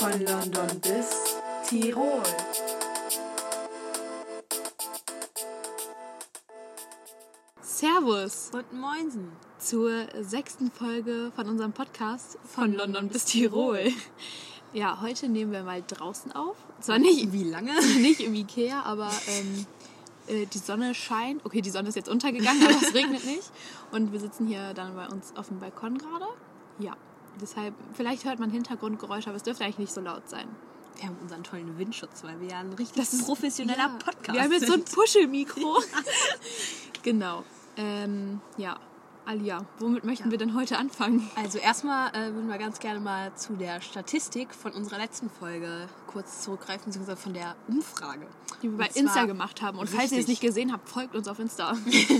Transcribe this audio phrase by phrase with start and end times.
[0.00, 1.36] Von London bis
[1.68, 2.22] Tirol.
[7.60, 9.32] Servus Und Moinsen.
[9.58, 13.92] zur sechsten Folge von unserem Podcast von London bis Tirol.
[14.72, 16.56] Ja, heute nehmen wir mal draußen auf.
[16.78, 17.72] Zwar nicht, Wie lange?
[18.00, 19.66] nicht im Ikea, aber ähm,
[20.28, 21.44] äh, die Sonne scheint.
[21.44, 23.50] Okay, die Sonne ist jetzt untergegangen, aber es regnet nicht.
[23.90, 26.26] Und wir sitzen hier dann bei uns auf dem Balkon gerade.
[26.78, 26.96] Ja,
[27.40, 30.48] deshalb, vielleicht hört man Hintergrundgeräusche, aber es dürfte eigentlich nicht so laut sein.
[30.96, 34.32] Wir haben unseren tollen Windschutz, weil wir ja ein richtig Das ist- professioneller Ja, Podcast
[34.34, 34.92] Wir haben jetzt so ein sind.
[34.94, 35.78] Puschelmikro.
[37.02, 37.44] genau.
[37.76, 38.78] Ähm, ja,
[39.26, 41.30] Alia, womit möchten wir denn heute anfangen?
[41.36, 45.88] Also erstmal äh, würden wir ganz gerne mal zu der Statistik von unserer letzten Folge
[46.06, 48.26] kurz zurückgreifen, beziehungsweise von der Umfrage.
[48.62, 49.78] Die wir bei Insta gemacht haben.
[49.78, 50.28] Und falls ihr es Richtig.
[50.28, 51.76] nicht gesehen habt, folgt uns auf Insta.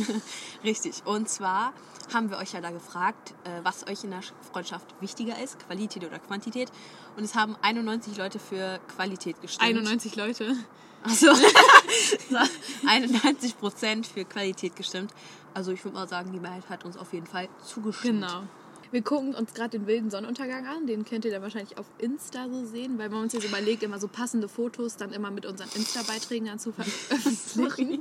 [0.65, 1.03] Richtig.
[1.05, 1.73] Und zwar
[2.15, 4.21] haben wir euch ja da gefragt, äh, was euch in der
[4.53, 6.71] Freundschaft wichtiger ist, Qualität oder Quantität.
[7.17, 9.69] Und es haben 91 Leute für Qualität gestimmt.
[9.69, 10.57] 91 Leute.
[11.03, 11.29] Achso.
[12.87, 15.13] 91 Prozent für Qualität gestimmt.
[15.55, 18.23] Also ich würde mal sagen, die Mehrheit hat uns auf jeden Fall zugestimmt.
[18.23, 18.43] Genau.
[18.93, 20.87] Wir gucken uns gerade den wilden Sonnenuntergang an.
[20.89, 24.01] Den könnt ihr dann wahrscheinlich auf Insta so sehen, weil man uns jetzt überlegt, immer
[24.01, 28.01] so passende Fotos dann immer mit unseren Insta-Beiträgen dann zu veröffentlichen.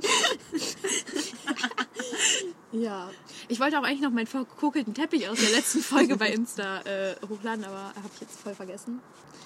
[2.72, 3.08] ja.
[3.48, 7.14] Ich wollte auch eigentlich noch meinen verkuckelten Teppich aus der letzten Folge bei Insta äh,
[7.28, 9.00] hochladen, aber habe ich jetzt voll vergessen.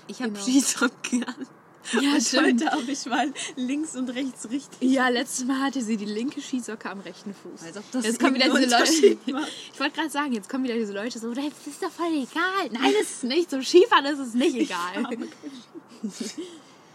[0.07, 0.43] Ich habe Genau.
[0.43, 1.47] Skisocken an.
[1.93, 4.91] Ja, Und heute habe ich mal links und rechts richtig.
[4.91, 7.63] Ja, letztes Mal hatte sie die linke Skisocke am rechten Fuß.
[7.67, 9.33] Als ob das jetzt kommen wieder diese Leute.
[9.33, 9.53] macht.
[9.73, 12.71] Ich wollte gerade sagen, jetzt kommen wieder diese Leute so, das ist doch voll egal.
[12.71, 13.51] Nein, das ist nicht.
[13.51, 15.07] Zum Skifahren ist es nicht egal.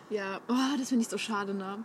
[0.10, 1.84] Ja, oh, das finde ich so schade, ne?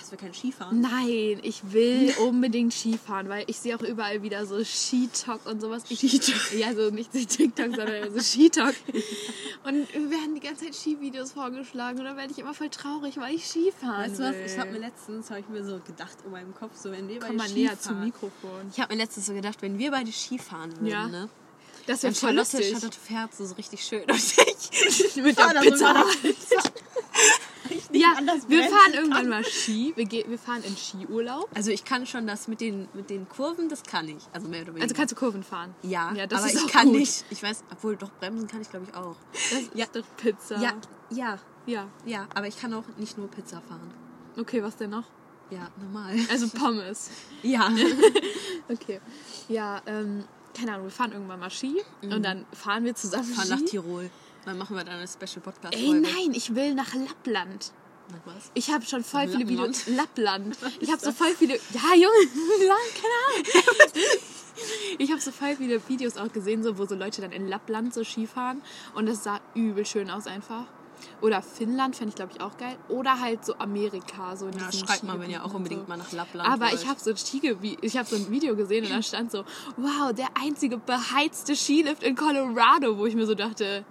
[0.00, 0.80] Das wir kein Skifahren.
[0.80, 5.84] Nein, ich will unbedingt Skifahren, weil ich sehe auch überall wieder so Skitalk und sowas.
[5.84, 6.52] Skitalk?
[6.58, 8.74] Ja, so nicht so TikTok, sondern so Skitalk.
[9.62, 13.18] Und mir werden die ganze Zeit Skivideos vorgeschlagen und dann werde ich immer voll traurig,
[13.18, 14.32] weil ich Skifahren Weißt du was?
[14.34, 14.46] will.
[14.46, 17.18] Ich habe mir letztens, habe ich mir so gedacht in meinem Kopf, so wenn wir
[17.20, 17.64] Komm beide mal Skifahren.
[17.66, 18.70] näher zum Mikrofon.
[18.72, 21.08] Ich habe mir letztens so gedacht, wenn wir beide Skifahren würden, Ja.
[21.08, 21.28] ne?
[21.90, 22.70] Das wäre voll lustig.
[22.70, 24.04] Charlotte fährt so, so richtig schön.
[24.12, 25.92] Ich Mit der so Pizza.
[25.94, 26.62] der Pizza.
[27.92, 28.14] Ja,
[28.48, 29.92] wir fahren irgendwann mal Ski.
[29.96, 31.48] Wir, gehen, wir fahren in Skiurlaub.
[31.54, 34.22] Also ich kann schon das mit den, mit den Kurven, das kann ich.
[34.32, 34.84] Also mehr oder weniger.
[34.84, 35.74] Also kannst du Kurven fahren.
[35.82, 36.98] ja, ja das aber ist ich kann gut.
[36.98, 37.24] nicht.
[37.30, 39.16] Ich weiß, obwohl doch bremsen kann ich glaube ich auch.
[39.32, 39.84] Das Ja.
[39.86, 40.60] ist doch Pizza.
[40.60, 40.74] Ja,
[41.10, 41.88] ja, Ja.
[42.06, 42.28] ja.
[42.34, 43.92] Aber ich kann auch nicht nur Pizza fahren.
[44.38, 45.04] Okay, was denn noch?
[45.50, 46.14] Ja, normal.
[46.30, 47.10] Also Pommes.
[47.42, 47.68] Ja.
[48.68, 49.00] Okay.
[49.48, 50.24] Ja, ähm,
[50.54, 53.34] keine Ahnung, wir fahren irgendwann mal Ski und dann fahren wir zusammen Mhm.
[53.34, 53.54] Fahren Ski.
[53.64, 54.10] nach Tirol.
[54.44, 57.72] Dann machen wir dann eine Special Podcast Ey, nein, ich will nach Lappland.
[58.10, 58.50] Nach was?
[58.54, 59.46] Ich habe schon voll viele?
[59.48, 59.86] Videos.
[59.86, 60.56] Lappland.
[60.80, 61.54] Ich habe so voll viele.
[61.54, 62.26] Ja, Junge,
[62.94, 63.92] keine Ahnung.
[64.98, 67.94] Ich habe so voll viele Videos auch gesehen, so, wo so Leute dann in Lappland
[67.94, 68.60] so Ski fahren.
[68.94, 70.66] Und das sah übel schön aus einfach.
[71.20, 72.76] Oder Finnland fände ich, glaube ich, auch geil.
[72.88, 74.36] Oder halt so Amerika.
[74.36, 75.88] So in Ja, schreibt mal, wenn ihr Skigebieten auch unbedingt so.
[75.88, 76.74] mal nach Lappland Aber wollt.
[76.82, 79.44] ich habe so, ein ich hab so ein Video gesehen und da stand so,
[79.76, 83.84] wow, der einzige beheizte Skilift in Colorado, wo ich mir so dachte,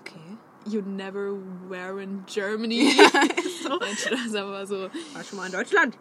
[0.00, 0.36] Okay.
[0.66, 1.34] you never
[1.68, 2.92] were in Germany.
[3.80, 5.96] Mensch, das aber so, War schon mal in Deutschland.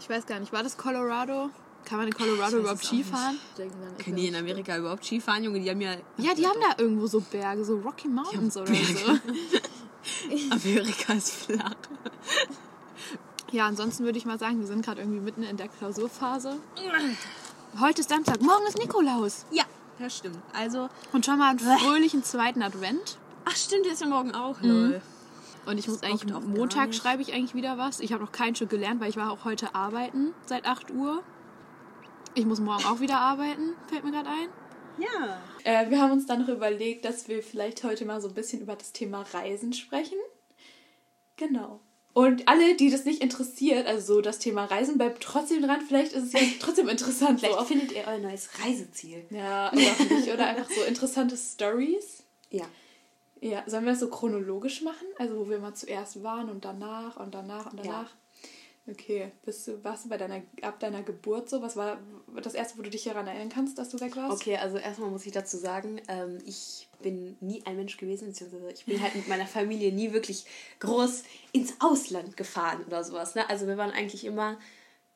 [0.00, 1.50] ich weiß gar nicht, war das Colorado?
[1.84, 3.10] Kann man in Colorado überhaupt es auch Ski nicht.
[3.10, 3.38] fahren?
[3.56, 5.60] Denken dann, ich Können die in Amerika überhaupt Skifahren, Junge?
[5.60, 5.92] Die haben ja...
[6.18, 9.18] Ja, die haben da irgendwo so Berge, so Rocky Mountains oder so.
[10.50, 11.76] Amerika ist flach.
[13.52, 16.56] Ja, ansonsten würde ich mal sagen, wir sind gerade irgendwie mitten in der Klausurphase.
[17.80, 19.46] Heute ist Samstag, morgen ist Nikolaus.
[19.50, 19.64] Ja,
[19.98, 20.38] das stimmt.
[20.52, 20.90] Also...
[21.12, 23.16] Und schon mal einen fröhlichen zweiten Advent.
[23.46, 24.60] Ach stimmt, der ist ja morgen auch.
[24.60, 24.68] Mhm.
[24.68, 25.02] Lol.
[25.64, 28.00] Und ich muss Das eigentlich, auch gar Montag schreibe ich eigentlich wieder was.
[28.00, 31.22] Ich habe noch kein Stück gelernt, weil ich war auch heute arbeiten seit 8 Uhr.
[32.38, 34.48] Ich muss morgen auch wieder arbeiten, fällt mir gerade ein.
[35.00, 35.42] Ja.
[35.64, 38.62] Äh, wir haben uns dann noch überlegt, dass wir vielleicht heute mal so ein bisschen
[38.62, 40.18] über das Thema Reisen sprechen.
[41.36, 41.80] Genau.
[42.12, 45.80] Und alle, die das nicht interessiert, also so das Thema Reisen, bleibt trotzdem dran.
[45.80, 47.40] Vielleicht ist es ja trotzdem interessant.
[47.40, 47.64] So.
[47.64, 49.26] findet ihr euer neues Reiseziel.
[49.30, 50.32] Ja, oder nicht.
[50.32, 52.22] Oder einfach so interessante Stories.
[52.50, 52.66] Ja.
[53.40, 55.08] Ja, sollen wir das so chronologisch machen?
[55.18, 58.06] Also wo wir mal zuerst waren und danach und danach und Ja.
[58.90, 61.60] Okay, bist du, warst du bei deiner, ab deiner Geburt so?
[61.60, 61.98] Was war
[62.42, 64.40] das erste, wo du dich daran erinnern kannst, dass du weg warst?
[64.40, 68.70] Okay, also erstmal muss ich dazu sagen, ähm, ich bin nie ein Mensch gewesen, beziehungsweise
[68.70, 70.46] ich bin halt mit meiner Familie nie wirklich
[70.80, 73.34] groß ins Ausland gefahren oder sowas.
[73.34, 73.48] Ne?
[73.50, 74.58] Also wir waren eigentlich immer,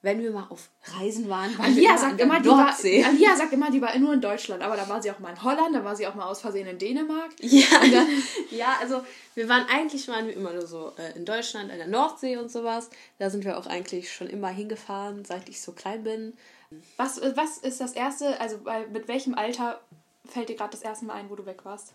[0.02, 0.68] wenn wir mal auf
[0.98, 2.74] Reisen waren, waren Alia sagt immer, die war.
[2.76, 5.42] Alia sagt immer, die war nur in Deutschland, aber da war sie auch mal in
[5.42, 7.30] Holland, da war sie auch mal aus Versehen in Dänemark.
[7.40, 7.66] Ja,
[8.50, 9.02] ja, also
[9.34, 12.50] wir waren eigentlich waren wir immer nur so äh, in Deutschland, an der Nordsee und
[12.50, 12.90] sowas.
[13.18, 16.32] Da sind wir auch eigentlich schon immer hingefahren, seit ich so klein bin.
[16.96, 19.80] Was, äh, was ist das erste, also bei- mit welchem Alter
[20.24, 21.92] fällt dir gerade das erste Mal ein, wo du weg warst?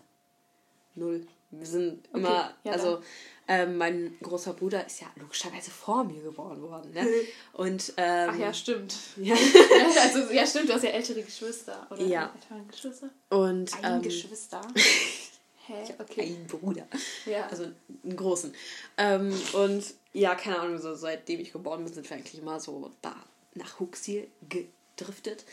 [0.94, 1.26] null.
[1.50, 3.00] Wir sind immer, ja, also
[3.48, 6.92] ähm, mein großer Bruder ist ja logischerweise vor mir geboren worden.
[6.92, 7.06] Ne?
[7.54, 8.94] Und, ähm, Ach ja, stimmt.
[9.16, 9.34] Ja.
[10.00, 11.86] Also, ja, stimmt, du hast ja ältere Geschwister.
[11.90, 12.32] Oder Ja.
[12.34, 13.10] ältere Geschwister?
[13.30, 14.60] Und Ein ähm, Geschwister.
[15.66, 15.94] Hä?
[15.98, 16.22] Okay.
[16.22, 16.86] ein Bruder.
[17.26, 17.46] Ja.
[17.48, 17.64] Also
[18.04, 18.54] einen großen.
[18.96, 22.90] Ähm, und ja, keine Ahnung, so seitdem ich geboren bin, sind wir eigentlich immer so
[23.02, 23.14] da
[23.54, 25.44] nach Huxil gedriftet.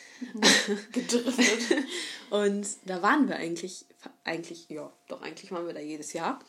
[0.93, 1.83] Gedriftet.
[2.29, 3.85] Und da waren wir eigentlich,
[4.23, 6.39] eigentlich, ja, doch eigentlich waren wir da jedes Jahr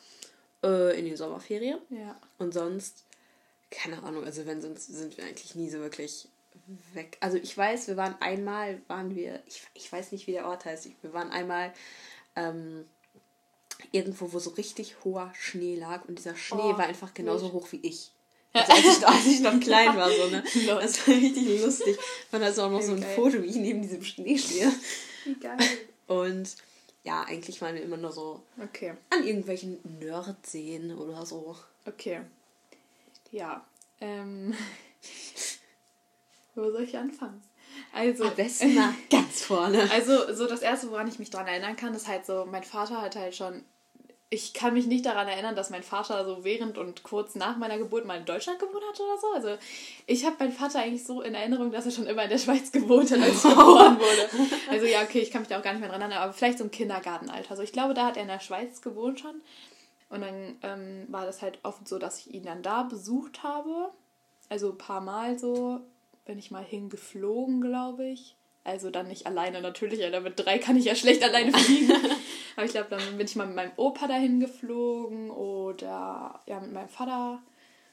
[0.64, 1.78] äh, in den Sommerferien.
[1.90, 2.18] ja.
[2.38, 3.04] Und sonst,
[3.70, 6.28] keine Ahnung, also wenn sind, sind wir eigentlich nie so wirklich
[6.94, 7.16] weg.
[7.20, 10.64] Also ich weiß, wir waren einmal, waren wir, ich, ich weiß nicht, wie der Ort
[10.64, 11.72] heißt, wir waren einmal
[12.34, 12.84] ähm,
[13.92, 17.52] irgendwo, wo so richtig hoher Schnee lag und dieser Schnee Oh, war einfach genauso wild.
[17.54, 18.10] hoch wie ich.
[18.52, 20.42] Also als ich, als ich noch klein war, so, ne?
[20.66, 21.98] Das war richtig lustig.
[22.32, 23.14] Man hat auch noch so ein Geil.
[23.14, 24.72] Foto, wie ich neben diesem Schnee stehe.
[25.26, 25.58] Wie geil.
[26.06, 26.48] Und
[27.06, 28.94] ja, eigentlich waren wir immer nur so Okay.
[29.10, 31.56] an irgendwelchen Nerdseen oder so.
[31.86, 32.20] Okay.
[33.30, 33.64] Ja.
[34.00, 34.54] Ähm.
[36.54, 37.42] Wo soll ich anfangen?
[37.92, 39.90] Also, Am besten mal ganz vorne.
[39.90, 43.00] also so das erste, woran ich mich dran erinnern kann, ist halt so, mein Vater
[43.02, 43.64] hat halt schon.
[44.28, 47.78] Ich kann mich nicht daran erinnern, dass mein Vater so während und kurz nach meiner
[47.78, 49.26] Geburt mal in Deutschland gewohnt hat oder so.
[49.32, 49.62] Also
[50.06, 52.72] ich habe meinen Vater eigentlich so in Erinnerung, dass er schon immer in der Schweiz
[52.72, 54.28] gewohnt hat, als ich geboren wurde.
[54.68, 56.58] Also ja, okay, ich kann mich da auch gar nicht mehr dran erinnern, aber vielleicht
[56.58, 57.50] so im Kindergartenalter.
[57.50, 59.40] Also ich glaube, da hat er in der Schweiz gewohnt schon.
[60.08, 63.90] Und dann ähm, war das halt oft so, dass ich ihn dann da besucht habe.
[64.48, 65.80] Also ein paar Mal so,
[66.24, 68.36] bin ich mal hingeflogen, glaube ich.
[68.66, 71.92] Also dann nicht alleine natürlich, weil mit drei kann ich ja schlecht alleine fliegen.
[72.56, 76.72] Aber ich glaube, dann bin ich mal mit meinem Opa dahin geflogen oder ja, mit
[76.72, 77.40] meinem Vater.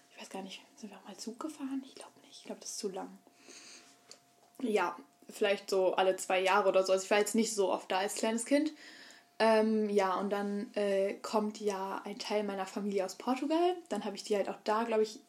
[0.10, 1.84] Ich weiß gar nicht, sind wir auch mal Zug gefahren?
[1.86, 2.40] Ich glaube nicht.
[2.40, 3.20] Ich glaube, das ist zu lang.
[4.62, 4.98] Ja,
[5.30, 6.92] vielleicht so alle zwei Jahre oder so.
[6.92, 8.72] Also ich war jetzt nicht so oft da als kleines Kind.
[9.38, 13.76] Ähm, ja, und dann äh, kommt ja ein Teil meiner Familie aus Portugal.
[13.90, 15.20] Dann habe ich die halt auch da, glaube ich,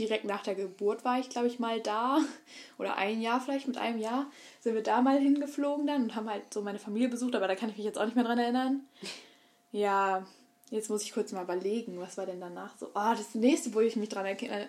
[0.00, 2.18] direkt nach der Geburt war ich, glaube ich, mal da.
[2.78, 4.26] Oder ein Jahr vielleicht, mit einem Jahr
[4.60, 7.54] sind wir da mal hingeflogen dann und haben halt so meine Familie besucht, aber da
[7.54, 8.80] kann ich mich jetzt auch nicht mehr dran erinnern.
[9.72, 10.26] Ja,
[10.70, 12.90] jetzt muss ich kurz mal überlegen, was war denn danach so.
[12.94, 14.26] Ah, das nächste, wo ich mich dran,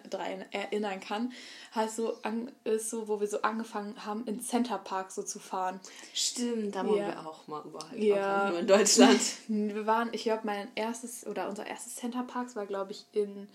[0.09, 1.31] dran erinnern kann,
[1.73, 5.39] halt so an, ist so, wo wir so angefangen haben, in Center Park so zu
[5.39, 5.79] fahren.
[6.13, 7.07] Stimmt, da waren Ja.
[7.07, 7.97] wir auch mal überall.
[8.03, 8.25] Ja.
[8.25, 9.19] Aber Nur in Deutschland.
[9.47, 13.47] Wir waren, ich glaube, mein erstes oder unser erstes Center Parks war, glaube ich, in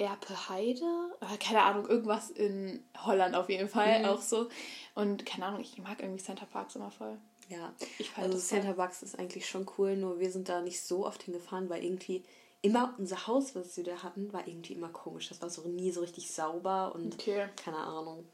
[0.00, 0.84] Erpeheide.
[1.20, 4.48] Äh, Keine Ahnung, irgendwas in Holland auf jeden Fall auch so.
[4.94, 7.16] Und keine Ahnung, ich mag irgendwie Center Parks immer voll.
[7.48, 8.38] Ja, Ich also.
[8.38, 11.84] Center Bucks ist eigentlich schon cool, nur wir sind da nicht so oft hingefahren, weil
[11.84, 12.24] irgendwie
[12.62, 15.28] immer unser Haus, was wir da hatten, war irgendwie immer komisch.
[15.28, 17.48] Das war so nie so richtig sauber und Okay.
[17.56, 18.24] keine Ahnung.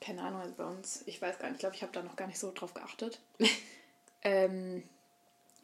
[0.00, 2.16] Keine Ahnung, also bei uns, ich weiß gar nicht, ich glaube, ich habe da noch
[2.16, 3.18] gar nicht so drauf geachtet.
[4.22, 4.82] ähm,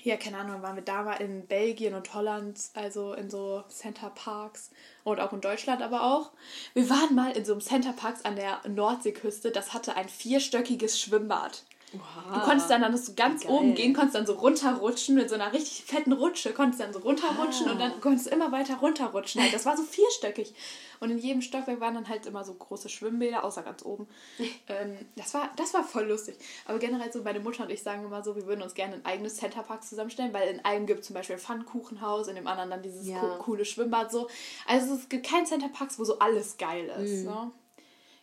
[0.02, 4.10] ja, keine Ahnung, waren wir da mal in Belgien und Holland, also in so Center
[4.10, 4.70] Parks
[5.04, 6.32] und auch in Deutschland aber auch.
[6.74, 11.00] Wir waren mal in so einem Center Parks an der Nordseeküste, das hatte ein vierstöckiges
[11.00, 11.64] Schwimmbad.
[11.92, 13.50] Du konntest dann, dann so ganz geil.
[13.52, 17.00] oben gehen, konntest dann so runterrutschen mit so einer richtig fetten Rutsche, konntest dann so
[17.00, 17.72] runterrutschen Ah.
[17.72, 19.42] und dann konntest du immer weiter runterrutschen.
[19.42, 19.52] Halt.
[19.52, 20.54] Das war so vierstöckig.
[21.00, 24.06] Und in jedem Stockwerk waren dann halt immer so große Schwimmbäder, außer ganz oben.
[24.68, 26.36] ähm, das, war, das war voll lustig.
[26.66, 29.04] Aber generell so meine Mutter und ich sagen immer so, wir würden uns gerne ein
[29.04, 32.70] eigenes Centerpark zusammenstellen, weil in einem gibt es zum Beispiel ein Pfannkuchenhaus, in dem anderen
[32.70, 33.20] dann dieses Ja.
[33.20, 34.28] co coole Schwimmbad so.
[34.66, 37.24] Also es gibt kein Centerparks, wo so alles geil ist.
[37.24, 37.50] Ne?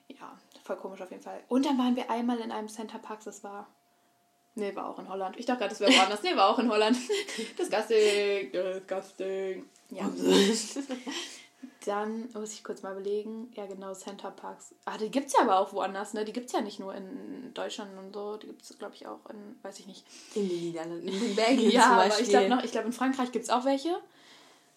[0.08, 0.38] Ja,
[0.70, 1.42] voll komisch auf jeden Fall.
[1.48, 3.68] Und dann waren wir einmal in einem Centerpark, das war.
[4.54, 5.38] Nee, war auch in Holland.
[5.40, 6.22] Ich dachte gerade, das wäre woanders.
[6.22, 6.96] Nee, war auch in Holland.
[7.58, 9.66] Disgusting, disgusting.
[9.90, 10.10] Ja.
[11.86, 13.52] Dann muss ich kurz mal überlegen.
[13.56, 14.76] Ja, genau, Centerparks.
[14.86, 16.24] Ah, die gibt es ja aber auch woanders, ne?
[16.24, 18.38] Die gibt es ja nicht nur in Deutschland und so.
[18.38, 20.06] Die gibt es, glaube ich, auch in, weiß ich nicht.
[20.36, 22.24] In den Niederlanden, in Belgien Ja, zum aber Beispiel.
[22.26, 24.00] ich glaube noch, ich glaube in Frankreich gibt es auch welche.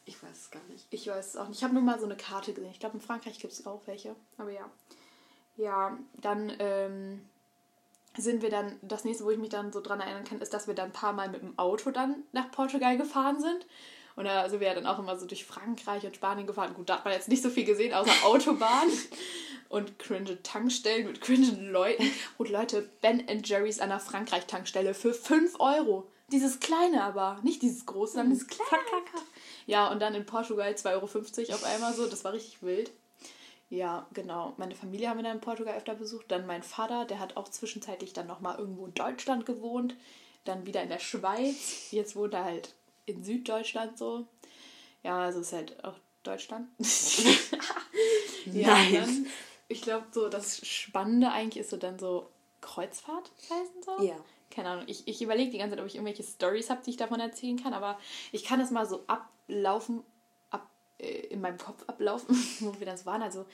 [0.04, 0.86] Ich weiß es gar nicht.
[0.90, 1.58] Ich weiß es auch nicht.
[1.58, 2.70] Ich habe nur mal so eine Karte gesehen.
[2.72, 4.16] Ich glaube, in Frankreich gibt es auch welche.
[4.38, 4.64] Aber ja.
[5.56, 7.28] Ja, dann ähm,
[8.16, 10.66] sind wir dann, das nächste, wo ich mich dann so dran erinnern kann, ist, dass
[10.66, 13.66] wir dann ein paar Mal mit dem Auto dann nach Portugal gefahren sind.
[14.14, 16.74] Und da sind wir ja dann auch immer so durch Frankreich und Spanien gefahren.
[16.74, 18.88] Gut, da hat man jetzt nicht so viel gesehen, außer Autobahn
[19.68, 22.10] und cringe Tankstellen mit cringen Leuten.
[22.36, 26.06] Und Leute, Ben Jerry's an der Frankreich-Tankstelle für 5 Euro.
[26.30, 28.82] Dieses kleine aber, nicht dieses große, sondern dieses kleine.
[29.66, 32.06] Ja, und dann in Portugal 2,50 Euro auf einmal so.
[32.06, 32.90] Das war richtig wild.
[33.72, 34.52] Ja, genau.
[34.58, 36.26] Meine Familie haben wir dann in Portugal öfter besucht.
[36.28, 39.96] Dann mein Vater, der hat auch zwischenzeitlich dann nochmal irgendwo in Deutschland gewohnt.
[40.44, 41.90] Dann wieder in der Schweiz.
[41.90, 42.74] Jetzt wohnt er halt
[43.06, 44.26] in Süddeutschland so.
[45.02, 46.68] Ja, also ist halt auch Deutschland.
[48.44, 48.92] ja, Nice.
[48.92, 49.26] dann,
[49.68, 52.28] ich glaube, so das Spannende eigentlich ist so dann so
[52.60, 54.04] Kreuzfahrtreisen so.
[54.04, 54.16] Ja.
[54.50, 56.98] keine Ahnung, ich, ich überlege die ganze Zeit, ob ich irgendwelche Stories habe, die ich
[56.98, 57.98] davon erzählen kann, aber
[58.32, 60.04] ich kann das mal so ablaufen, ab,
[61.02, 63.22] in meinem Kopf ablaufen, wo wir das waren.
[63.22, 63.46] Also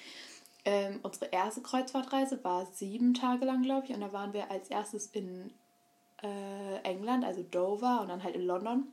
[0.64, 4.68] ähm, unsere erste Kreuzfahrtreise war sieben Tage lang, glaube ich, und da waren wir als
[4.68, 5.52] erstes in
[6.22, 8.88] äh, England, also Dover und dann halt in London.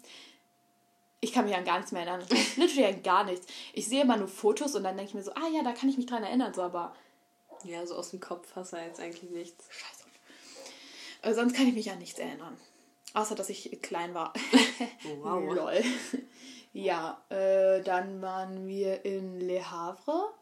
[1.22, 2.28] Ich kann mich an gar nichts mehr erinnern.
[2.56, 3.48] Literally an gar nichts.
[3.74, 5.90] Ich sehe immer nur Fotos und dann denke ich mir so, ah ja, da kann
[5.90, 6.96] ich mich dran erinnern, so, aber
[7.64, 9.66] Ja, so aus dem Kopf hast du jetzt eigentlich nichts.
[9.70, 10.06] Scheiße.
[11.24, 12.56] Äh, sonst kann ich mich an nichts erinnern.
[13.16, 14.34] Außer, dass ich klein war.
[15.22, 15.56] Wow.
[15.56, 15.84] Lol.
[16.76, 20.34] Ja, äh, dann waren wir in Le Havre.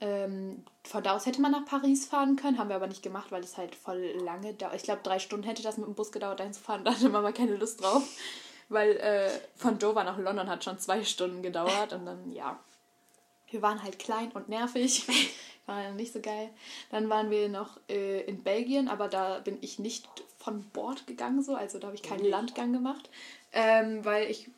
[0.00, 3.32] Ähm, von da aus hätte man nach Paris fahren können, haben wir aber nicht gemacht,
[3.32, 4.76] weil es halt voll lange dauert.
[4.76, 6.84] Ich glaube, drei Stunden hätte das mit dem Bus gedauert, dahin zu fahren.
[6.84, 8.04] Da hatte Mama keine Lust drauf.
[8.68, 11.92] Weil äh, von Dover nach London hat schon zwei Stunden gedauert.
[11.92, 12.56] Und dann, ja,
[13.48, 15.04] wir waren halt klein und nervig.
[15.66, 16.50] War ja nicht so geil.
[16.92, 20.06] Dann waren wir noch äh, in Belgien, aber da bin ich nicht
[20.38, 21.56] von Bord gegangen, so.
[21.56, 22.24] Also da habe ich keinen?
[22.24, 23.10] Landgang gemacht.
[23.52, 24.50] Ähm, weil ich,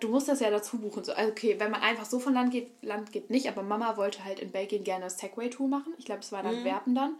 [0.00, 1.04] du musst das ja dazu buchen.
[1.04, 1.12] So.
[1.12, 4.24] Also okay, wenn man einfach so von Land geht, Land geht nicht, aber Mama wollte
[4.24, 5.94] halt in Belgien gerne Segway-Tour machen.
[5.98, 6.64] Ich glaube, das war dann Mhm.
[6.64, 7.14] Werben dann.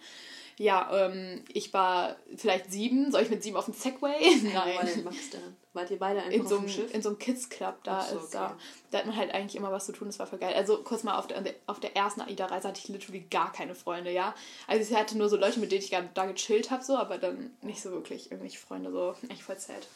[0.59, 3.11] Ja, ähm, ich war vielleicht sieben.
[3.11, 4.19] Soll ich mit sieben auf dem Segway?
[4.53, 5.05] Nein.
[5.73, 6.93] Wart ihr beide einfach In so, einem, Schiff?
[6.93, 8.49] in so einem Kids Club, da so, ist da.
[8.49, 8.55] okay.
[8.91, 10.53] Da hat man halt eigentlich immer was zu tun, das war voll geil.
[10.55, 14.13] Also kurz mal auf der, auf der ersten AIDA-Reise hatte ich literally gar keine Freunde,
[14.13, 14.35] ja.
[14.67, 17.53] Also ich hatte nur so Leute, mit denen ich da gechillt habe, so, aber dann
[17.63, 19.87] nicht so wirklich irgendwelche Freunde, so echt voll sad.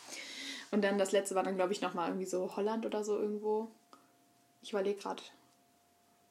[0.71, 3.69] Und dann das letzte war dann, glaube ich, nochmal irgendwie so Holland oder so irgendwo.
[4.63, 5.23] Ich überlege gerade,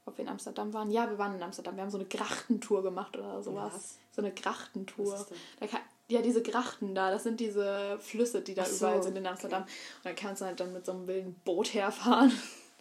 [0.06, 0.92] ob wir in Amsterdam waren.
[0.92, 1.76] Ja, wir waren in Amsterdam.
[1.76, 3.74] Wir haben so eine Grachtentour gemacht oder sowas.
[3.74, 3.98] Was?
[4.12, 5.14] So eine Grachtentour.
[5.14, 5.38] Was ist das?
[5.60, 9.18] Da kann, ja, diese Grachten da, das sind diese Flüsse, die da so, überall sind
[9.18, 9.64] in Amsterdam.
[9.64, 12.32] Und dann kannst du halt dann mit so einem wilden Boot herfahren.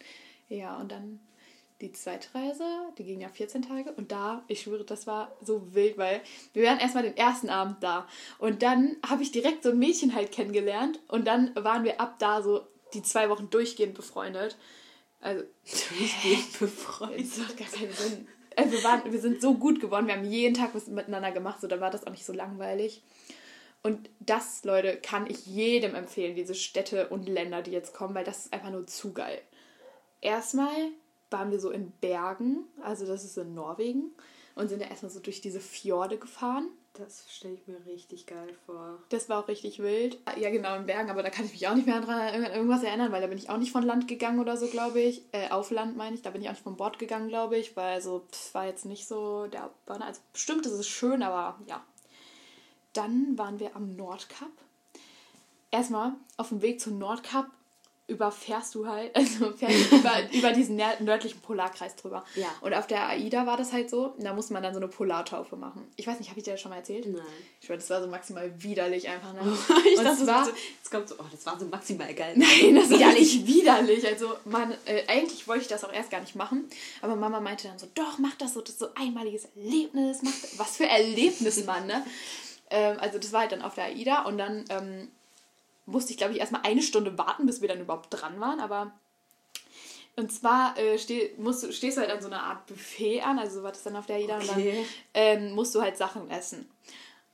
[0.49, 1.19] ja, und dann
[1.81, 2.63] die zweite Reise,
[2.97, 3.91] die ging ja 14 Tage.
[3.93, 6.21] Und da, ich schwöre, das war so wild, weil
[6.53, 8.07] wir waren erstmal den ersten Abend da.
[8.37, 10.99] Und dann habe ich direkt so ein Mädchen halt kennengelernt.
[11.07, 14.57] Und dann waren wir ab da so die zwei Wochen durchgehend befreundet.
[15.19, 17.21] Also, Durchgehend befreundet.
[17.21, 18.27] das macht gar keinen Sinn.
[18.55, 21.59] Also wir, waren, wir sind so gut geworden, wir haben jeden Tag was miteinander gemacht,
[21.59, 23.03] so da war das auch nicht so langweilig.
[23.83, 28.23] Und das, Leute, kann ich jedem empfehlen, diese Städte und Länder, die jetzt kommen, weil
[28.23, 29.41] das ist einfach nur zu geil.
[30.21, 30.73] Erstmal
[31.29, 34.11] waren wir so in Bergen, also das ist in Norwegen,
[34.55, 36.69] und sind da erstmal so durch diese Fjorde gefahren.
[36.93, 38.99] Das stelle ich mir richtig geil vor.
[39.09, 40.17] Das war auch richtig wild.
[40.39, 42.83] Ja, genau, in Bergen, aber da kann ich mich auch nicht mehr dran an irgendwas
[42.83, 45.23] erinnern, weil da bin ich auch nicht von Land gegangen oder so, glaube ich.
[45.33, 47.75] Äh, auf Land meine ich, da bin ich auch nicht von Bord gegangen, glaube ich,
[47.75, 50.05] weil so, pff, war jetzt nicht so der Burner.
[50.05, 51.83] Also bestimmt ist es schön, aber ja.
[52.93, 54.51] Dann waren wir am Nordkap.
[55.71, 57.47] Erstmal auf dem Weg zum Nordkap
[58.07, 62.23] überfährst du halt, also fährst du über, über diesen nör- nördlichen Polarkreis drüber.
[62.35, 62.47] Ja.
[62.61, 65.55] Und auf der AIDA war das halt so, da musste man dann so eine Polartaufe
[65.55, 65.87] machen.
[65.95, 67.07] Ich weiß nicht, habe ich dir das schon mal erzählt?
[67.07, 67.21] Nein.
[67.61, 69.33] Ich meine, das war so maximal widerlich einfach.
[69.33, 69.39] Ne?
[69.91, 72.33] ich Und dachte, zwar, so, jetzt kommt so, oh, das war so maximal geil.
[72.35, 74.07] nein, das ist widerlich, widerlich.
[74.07, 76.69] Also, man, äh, eigentlich wollte ich das auch erst gar nicht machen,
[77.01, 80.19] aber Mama meinte dann so, doch, mach das so, das ist so einmaliges Erlebnis.
[80.21, 80.59] Mach das.
[80.59, 82.05] Was für Erlebnis, Mann, ne?
[82.69, 85.07] ähm, also, das war halt dann auf der AIDA und dann ähm,
[85.85, 88.91] musste ich, glaube ich, erstmal eine Stunde warten, bis wir dann überhaupt dran waren, aber
[90.17, 93.57] und zwar äh, steh, musst stehst du halt an so einer Art Buffet an, also
[93.59, 94.85] so war das dann auf der AIDA und dann Okay.
[95.13, 96.69] ähm, musst du halt Sachen essen.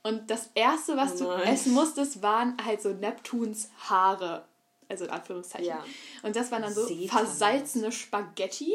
[0.02, 4.44] Und das erste, was Oh du essen musstest, waren halt so Neptuns Haare.
[4.88, 5.68] Also in Anführungszeichen.
[5.68, 5.84] Ja.
[6.24, 7.08] Und das waren dann so Satan.
[7.08, 8.74] versalzene Spaghetti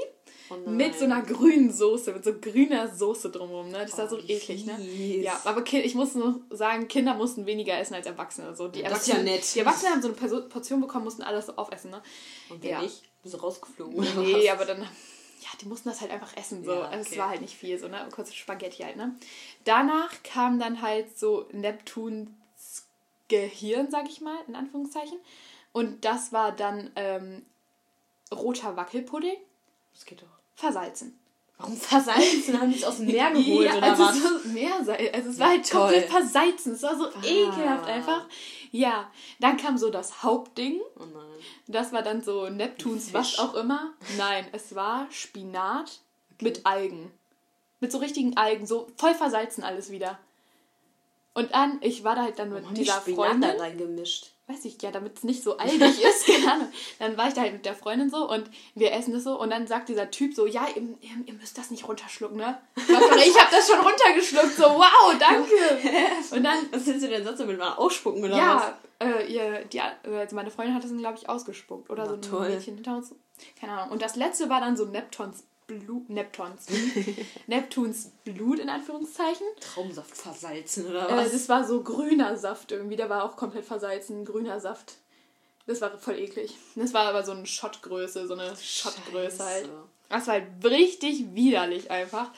[0.50, 3.70] Oh mit so einer grünen Soße, mit so grüner Soße drumherum.
[3.70, 3.80] Ne?
[3.86, 4.80] Das war Oh, so eklig, ne?
[4.82, 8.56] Ja, aber ich muss nur sagen, Kinder mussten weniger essen als Erwachsene.
[8.56, 9.56] So, die, Das ist ja Erwachsenen nett.
[9.56, 11.92] die Erwachsenen haben so eine Portion bekommen, mussten alles so aufessen.
[11.92, 12.02] Ne?
[12.50, 12.82] Und wenn Ja.
[12.82, 14.08] nicht, du rausgeflogen.
[14.24, 16.64] Nee, aber dann, ja, die mussten das halt einfach essen.
[16.64, 16.72] So.
[16.74, 17.20] Ja, Also es okay.
[17.20, 18.08] war halt nicht viel, so, ne?
[18.14, 19.16] Kurz Spaghetti halt, ne?
[19.66, 22.30] Danach kam dann halt so Neptuns
[23.28, 25.18] Gehirn, sag ich mal, in Anführungszeichen.
[25.74, 27.46] Und das war dann ähm,
[28.34, 29.36] roter Wackelpudding,
[29.94, 30.28] Das geht doch.
[30.58, 31.18] Versalzen.
[31.60, 32.60] Warum versalzen?
[32.60, 34.22] Haben die es aus dem Meer geholt ja, oder also was?
[34.22, 35.02] So Meersalz.
[35.14, 35.82] Also es war halt Toll.
[35.82, 36.74] komplett versalzen.
[36.74, 37.24] Es war so Ah.
[37.24, 38.26] ekelhaft einfach.
[38.72, 39.10] Ja,
[39.40, 40.80] dann kam so das Hauptding.
[41.00, 41.04] Oh.
[41.68, 43.94] Das war dann so Neptuns, was auch immer.
[44.18, 46.00] Nein, es war Spinat
[46.42, 47.12] mit Algen.
[47.80, 50.20] Mit so richtigen Algen, so voll versalzen alles wieder.
[51.34, 53.60] Und dann, ich war da halt dann mit Warum dieser nicht Spinat da Freundin.
[53.62, 54.32] reingemischt?
[54.50, 56.68] Weiß ich, ja, damit es nicht so algig ist, keine Ahnung.
[57.00, 59.50] Dann war ich da halt mit der Freundin so und wir essen das so und
[59.50, 60.84] dann sagt dieser Typ so, ja, ihr,
[61.26, 62.58] ihr, müsst das nicht runterschlucken, ne?
[62.78, 65.52] Ich hab das schon runtergeschluckt, so, wow, danke.
[66.32, 68.40] Und dann Was willst du denn sonst damit mal ausspucken oder was?
[68.40, 71.90] ja, äh, ihr, die, äh, also meine Freundin hat das dann, glaube ich, ausgespuckt.
[71.90, 72.50] Oder Na, so ein toll.
[72.50, 73.14] Mädchen hinter uns.
[73.60, 73.92] Keine Ahnung.
[73.92, 76.66] Und das letzte war dann so Neptuns Blut, Neptuns,
[77.48, 79.46] Neptuns Blut in Anführungszeichen.
[79.60, 81.32] Traumsaft versalzen oder Äh, was?
[81.34, 84.96] das war so grüner Saft irgendwie, der war auch komplett versalzen, grüner Saft.
[85.66, 86.56] Das war voll eklig.
[86.76, 89.70] Das war aber so eine Schottgröße, so eine Schottgröße halt.
[90.08, 92.32] Das war halt richtig widerlich einfach.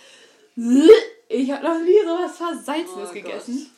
[0.56, 3.70] Ich habe noch nie sowas Versalzenes Oh gegessen.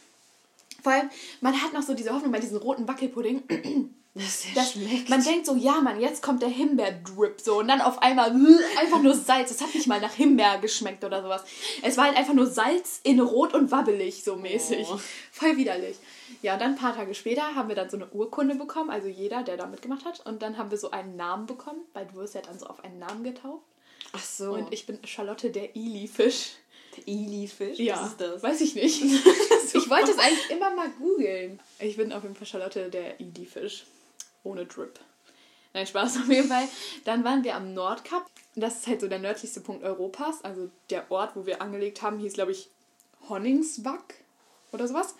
[0.81, 1.09] Vor allem,
[1.41, 3.43] man hat noch so diese Hoffnung bei diesem roten Wackelpudding.
[4.13, 4.23] der
[4.55, 5.09] Das, schmeckt.
[5.09, 8.31] man denkt so, ja Mann, jetzt kommt der Himbeer-Drip so und dann auf einmal
[8.79, 9.51] einfach nur Salz.
[9.51, 11.43] Es hat nicht mal nach Himbeer geschmeckt oder sowas.
[11.81, 14.85] Es war halt einfach nur Salz in rot und wabbelig so mäßig.
[14.91, 14.99] Oh.
[15.31, 15.95] Voll widerlich.
[16.41, 19.07] Ja, und dann ein paar Tage später haben wir dann so eine Urkunde bekommen, also
[19.07, 20.25] jeder, der da mitgemacht hat.
[20.25, 22.83] Und dann haben wir so einen Namen bekommen, weil du wirst ja dann so auf
[22.83, 23.63] einen Namen getauft.
[24.13, 24.51] Ach so.
[24.53, 26.51] Und ich bin Charlotte der Ili-Fisch.
[26.97, 27.79] der Ili-Fisch?
[27.79, 28.43] Ja, Was ist das?
[28.43, 29.01] weiß ich nicht.
[29.73, 31.59] ich wollte es eigentlich immer mal googeln.
[31.79, 33.85] Ich bin auf jeden Fall Charlotte der Idi-Fisch.
[34.43, 34.99] Ohne Drip.
[35.73, 36.67] Nein, Spaß auf jeden Fall.
[37.05, 38.25] Dann waren wir am Nordkap.
[38.55, 40.43] Das ist halt so der nördlichste Punkt Europas.
[40.43, 42.69] Also der Ort, wo wir angelegt haben, hieß, glaube ich,
[43.29, 44.15] Honningsback
[44.73, 45.15] oder sowas.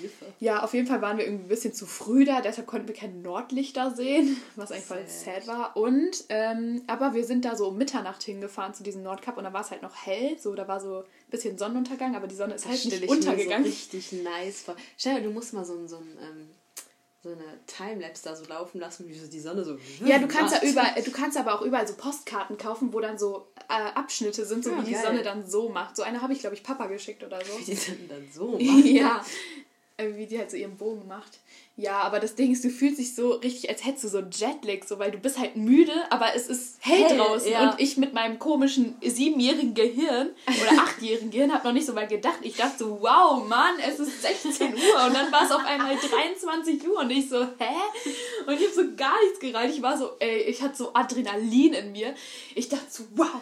[0.00, 0.26] Hilfe.
[0.40, 2.94] Ja, auf jeden Fall waren wir irgendwie ein bisschen zu früh da, deshalb konnten wir
[2.94, 5.46] keine Nordlichter sehen, was eigentlich voll Sad.
[5.46, 5.76] war.
[5.76, 9.52] Und, ähm, aber wir sind da so um Mitternacht hingefahren zu diesem Nordkap und da
[9.52, 12.54] war es halt noch hell, so, da war so ein bisschen Sonnenuntergang, aber die Sonne
[12.54, 13.64] ist Das halt nicht ich mir untergegangen.
[13.64, 14.74] so richtig nice vor.
[14.98, 16.50] Stell dir, du musst mal so, ein, so, ein, ähm,
[17.26, 19.76] so eine Timelapse da so laufen lassen, wie so die Sonne so.
[20.04, 20.70] Ja, du kannst ja macht.
[20.72, 24.64] überall, du kannst aber auch überall so Postkarten kaufen, wo dann so äh, Abschnitte sind,
[24.64, 25.02] so Ja, wie die geil.
[25.04, 25.96] Sonne dann so macht.
[25.96, 27.58] So eine habe ich, glaube ich, Papa geschickt oder so.
[27.58, 28.84] Wie die sind dann so macht.
[28.86, 29.24] ja.
[29.98, 31.38] Wie die halt so ihren Bogen macht.
[31.78, 34.84] Ja, aber das Ding ist, du fühlst dich so richtig, als hättest du so Jetlag,
[34.86, 37.50] so, weil du bist halt müde, aber es ist hell, Hell, draußen.
[37.50, 37.70] ja.
[37.70, 42.10] Und ich mit meinem komischen siebenjährigen Gehirn oder achtjährigen Gehirn habe noch nicht so weit
[42.10, 42.38] gedacht.
[42.42, 45.06] Ich dachte so, wow, Mann, es ist 16 Uhr.
[45.06, 47.74] Und dann war es auf einmal 23 Uhr und ich so, hä?
[48.46, 49.76] Und ich habe so gar nichts gereicht.
[49.76, 52.14] Ich war so, ey, ich hatte so Adrenalin in mir.
[52.54, 53.40] Ich dachte so, wow.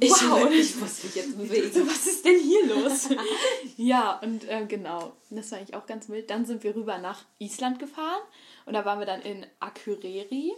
[0.00, 0.50] Ich, Wow.
[0.50, 1.70] ich muss mich jetzt bewegen.
[1.72, 3.08] So, was ist denn hier los?
[3.76, 6.30] ja, und äh, genau, das war eigentlich auch ganz wild.
[6.30, 8.22] Dann sind wir rüber nach Island gefahren
[8.64, 10.52] und da waren wir dann in Akureyri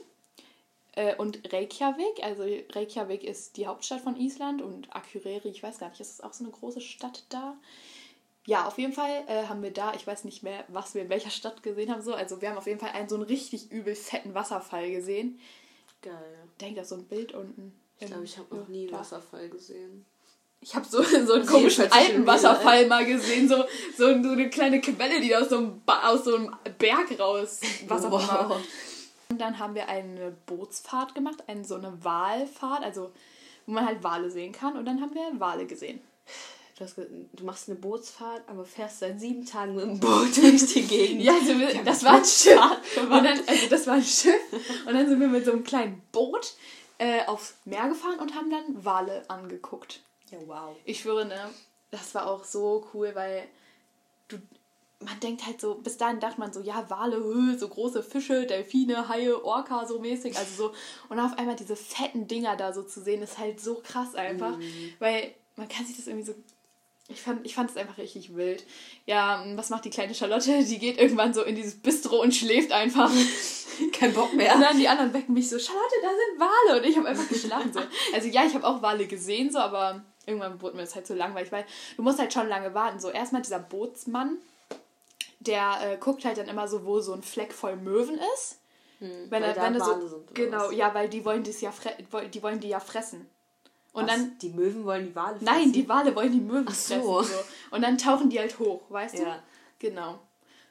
[0.94, 2.22] äh, und Reykjavik.
[2.22, 6.24] Also Reykjavik ist die Hauptstadt von Island und Akureyri, ich weiß gar nicht, ist das
[6.24, 7.56] auch so eine große Stadt da?
[8.46, 11.08] Ja, auf jeden Fall äh, haben wir da, ich weiß nicht mehr, was wir in
[11.08, 12.14] welcher Stadt gesehen haben, so.
[12.14, 15.40] Also wir haben auf jeden Fall einen so einen richtig übel fetten Wasserfall gesehen.
[16.02, 16.48] Geil.
[16.58, 17.72] Da hängt da so ein Bild unten.
[17.98, 18.98] Ich glaube, ich habe noch nie einen.
[18.98, 20.04] Wasserfall gesehen.
[20.60, 23.64] Ich habe so, so einen komischen alten Wasserfall mal gesehen, so,
[23.96, 27.60] so, so eine kleine Quelle, die aus so einem, ba aus so einem Berg raus
[27.86, 28.60] was auch immer.
[29.28, 33.12] Und dann haben wir eine Bootsfahrt gemacht, eine, so eine Walfahrt, also
[33.66, 34.76] wo man halt Wale sehen kann.
[34.76, 36.00] Und dann haben wir Wale gesehen.
[36.76, 40.66] Du, hast, du machst eine Bootsfahrt, aber fährst seit sieben Tagen mit dem Boot durch
[40.72, 41.22] die Gegend.
[41.22, 42.60] Ja, also wir, das war ein Schiff.
[43.00, 44.40] Und dann, also das war ein Schiff.
[44.86, 46.54] Und dann sind wir mit so einem kleinen Boot
[46.98, 50.00] äh, aufs Meer gefahren und haben dann Wale angeguckt.
[50.30, 50.76] Ja, wow.
[50.84, 51.50] Ich schwöre, ne,
[51.90, 53.46] das war auch so cool, weil
[54.28, 54.38] du,
[55.00, 58.46] man denkt halt so, bis dahin dachte man so, ja, Wale, hö, so große Fische,
[58.46, 60.74] Delfine, Haie, Orca, so mäßig, also so,
[61.08, 64.58] und auf einmal diese fetten Dinger da so zu sehen, ist halt so krass einfach,
[64.98, 66.34] weil man kann sich das irgendwie so,
[67.08, 68.64] ich fand, ich es einfach richtig wild.
[69.04, 70.64] Ja, was macht die kleine Charlotte?
[70.64, 73.10] Die geht irgendwann so in dieses Bistro und schläft einfach.
[73.92, 74.56] Kein Bock Und mehr.
[74.56, 76.80] dann die anderen wecken mich so, Charlotte, da sind Wale.
[76.80, 77.80] Und ich habe einfach geschlafen so.
[78.14, 81.14] Also ja, ich habe auch Wale gesehen so, aber irgendwann wurde mir das halt so
[81.14, 83.00] langweilig, weil du musst halt schon lange warten.
[83.00, 84.38] So erstmal dieser Bootsmann,
[85.40, 88.60] der äh, guckt halt dann immer so, wo so ein Fleck voll Möwen ist.
[89.00, 90.74] Wenn weil er, wenn er so, genau, was?
[90.74, 91.72] ja, weil die wollen das ja
[92.32, 93.28] die wollen die ja fressen.
[93.94, 94.10] Und Was?
[94.16, 95.72] dann Die Möwen wollen die Wale nein, fressen?
[95.72, 97.22] die Wale wollen die Möwen Ach fressen so.
[97.22, 97.34] so.
[97.70, 99.22] Und dann tauchen die halt hoch, weißt du?
[99.22, 99.42] Ja.
[99.78, 100.18] Genau.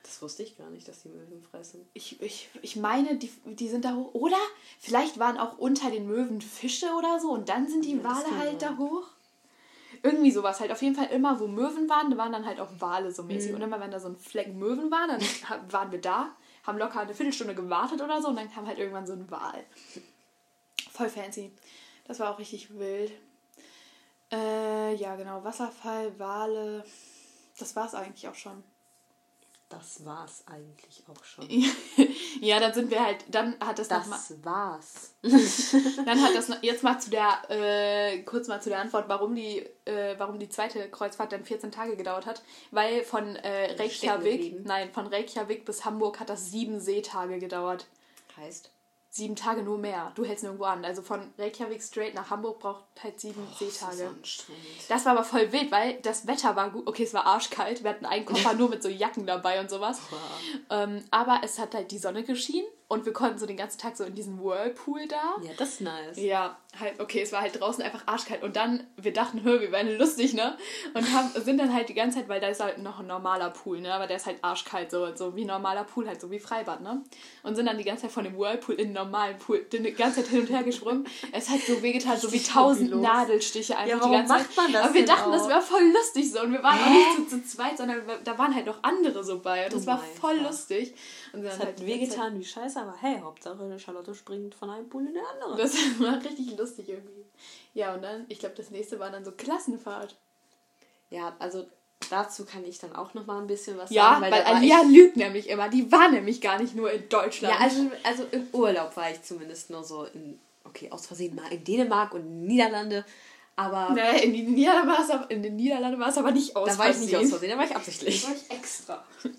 [0.04, 1.88] Das wusste ich gar nicht, dass die Möwen fressen.
[1.94, 4.14] Ich, ich, ich meine, die, die sind da hoch.
[4.14, 4.38] Oder
[4.78, 8.38] vielleicht waren auch unter den Möwen Fische oder so und dann sind die Ja, Wale
[8.38, 8.78] halt da sein.
[8.78, 9.08] hoch.
[10.02, 10.74] Irgendwie sowas halt.
[10.74, 13.52] Auf jeden Fall immer, wo Möwen waren, da waren dann halt auch Wale so mäßig.
[13.52, 13.56] Mhm.
[13.56, 15.22] Und immer, wenn da so ein Fleck Möwen war, dann
[15.72, 16.36] waren wir da,
[16.68, 19.64] haben locker eine Viertelstunde gewartet oder so und dann kam halt irgendwann so ein Wal.
[20.92, 21.54] Voll fancy.
[22.06, 23.12] Das war auch richtig wild.
[24.32, 25.44] Äh, ja, genau.
[25.44, 26.84] Wasserfall, Wale.
[27.58, 28.64] Das war's eigentlich auch schon.
[29.70, 31.48] Das war's eigentlich auch schon.
[32.42, 35.16] ja, dann sind wir halt, dann hat das, noch mal, Das war's.
[36.06, 39.34] dann hat das noch, jetzt mal zu der, äh, kurz mal zu der Antwort, warum
[39.34, 42.44] die, äh, warum die zweite Kreuzfahrt dann 14 Tage gedauert hat.
[42.70, 47.88] Weil von äh, Reykjavik, nein, von Reykjavik bis Hamburg hat das sieben Seetage gedauert.
[48.38, 48.70] Heißt?
[49.14, 50.12] Sieben Tage nur mehr.
[50.16, 50.84] Du hältst nirgendwo an.
[50.84, 54.08] Also von Reykjavik straight nach Hamburg braucht halt sieben Seetage.
[54.08, 54.64] anstrengend.
[54.90, 56.88] Das war aber voll wild, weil das Wetter war gut.
[56.88, 57.84] Okay, es war arschkalt.
[57.84, 60.02] Wir hatten einen Koffer nur mit so Jacken dabei und sowas.
[60.72, 63.98] Ähm, aber es hat halt die Sonne geschienen und wir konnten so den ganzen Tag
[63.98, 65.36] so in diesem Whirlpool da.
[65.42, 66.18] Ja, das ist nice.
[66.18, 68.44] Ja, halt, okay, es war halt draußen einfach arschkalt.
[68.44, 70.58] Und dann, wir dachten, hör, wir werden lustig, ne?
[70.94, 73.50] Und haben, sind dann halt die ganze Zeit, weil da ist halt noch ein normaler
[73.50, 73.94] Pool, ne?
[73.94, 76.82] Aber der ist halt arschkalt, so, so wie ein normaler Pool, halt so wie Freibad,
[76.82, 77.02] ne?
[77.44, 80.22] Und sind dann die ganze Zeit von dem Whirlpool in den normalen Pool die ganze
[80.22, 81.08] Zeit hin und her gesprungen.
[81.32, 82.94] Es hat so wehgetan, so wie tausend.
[83.02, 85.50] Nadelstiche einfach Ja, die warum ganze macht man das Aber wir dachten, das auch?
[85.50, 86.42] wäre voll lustig so.
[86.42, 89.24] Und wir waren auch nicht zu, zu zweit, sondern wir- da waren halt noch andere
[89.24, 89.66] so bei.
[89.66, 90.44] Und das Du war voll was.
[90.70, 90.94] lustig.
[91.34, 94.88] Und Es halt hat Zeit- wehgetan wie scheiße, aber hey, Hauptsache Charlotte springt von einem
[94.88, 95.58] Pool in den anderen.
[95.58, 97.26] Das war richtig lustig irgendwie.
[97.74, 100.16] Ja, und dann, ich glaube, das nächste war dann so Klassenfahrt.
[101.10, 101.66] Ja, also
[102.10, 104.22] dazu kann ich dann auch noch mal ein bisschen was Ja, sagen.
[104.22, 105.70] weil, da war Alia lügt nämlich immer.
[105.70, 107.54] Die war nämlich gar nicht nur in Deutschland.
[107.56, 111.52] Ja, also, also im Urlaub war ich zumindest nur so in, okay, aus Versehen mal
[111.52, 113.06] in Dänemark und Niederlande,
[113.56, 116.56] aber Nee, in, die Niederlande war es aber, in den Niederlanden war es aber nicht
[116.56, 117.30] aus da war ich nicht aus Versehen.
[117.30, 118.22] Versehen, da war ich absichtlich.
[118.22, 119.06] Da war ich extra.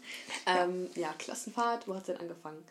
[0.64, 2.62] ähm, ja, Klassenfahrt, wo hat denn angefangen?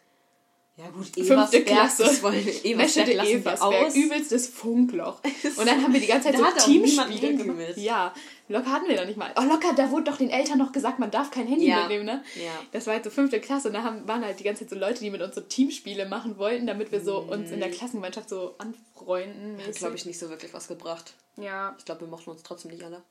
[0.76, 2.04] Ja gut, Fünfte Eversberg, Klasse.
[2.04, 3.94] das wollen wir, Eversberg aus.
[3.96, 5.20] übelstes Funkloch.
[5.58, 7.78] Und dann haben wir die ganze Zeit Da so Teamspiele gemacht.
[7.78, 8.12] Ja,
[8.48, 9.32] locker hatten wir da nicht mal.
[9.38, 11.82] Oh, locker, da wurde doch den Eltern noch gesagt, man darf kein Handy Ja.
[11.82, 12.24] mitnehmen, ne?
[12.44, 12.50] Ja.
[12.72, 14.76] Das war halt so fünfte Klasse und da haben, waren halt die ganze Zeit so
[14.76, 18.30] Leute, die mit uns so Teamspiele machen wollten, damit wir so uns in der Klassengemeinschaft
[18.30, 19.60] so anfreunden.
[19.64, 21.14] Hat, glaube ich, nicht so wirklich was gebracht.
[21.38, 23.04] Ja, Ich glaube, wir mochten uns trotzdem nicht alle.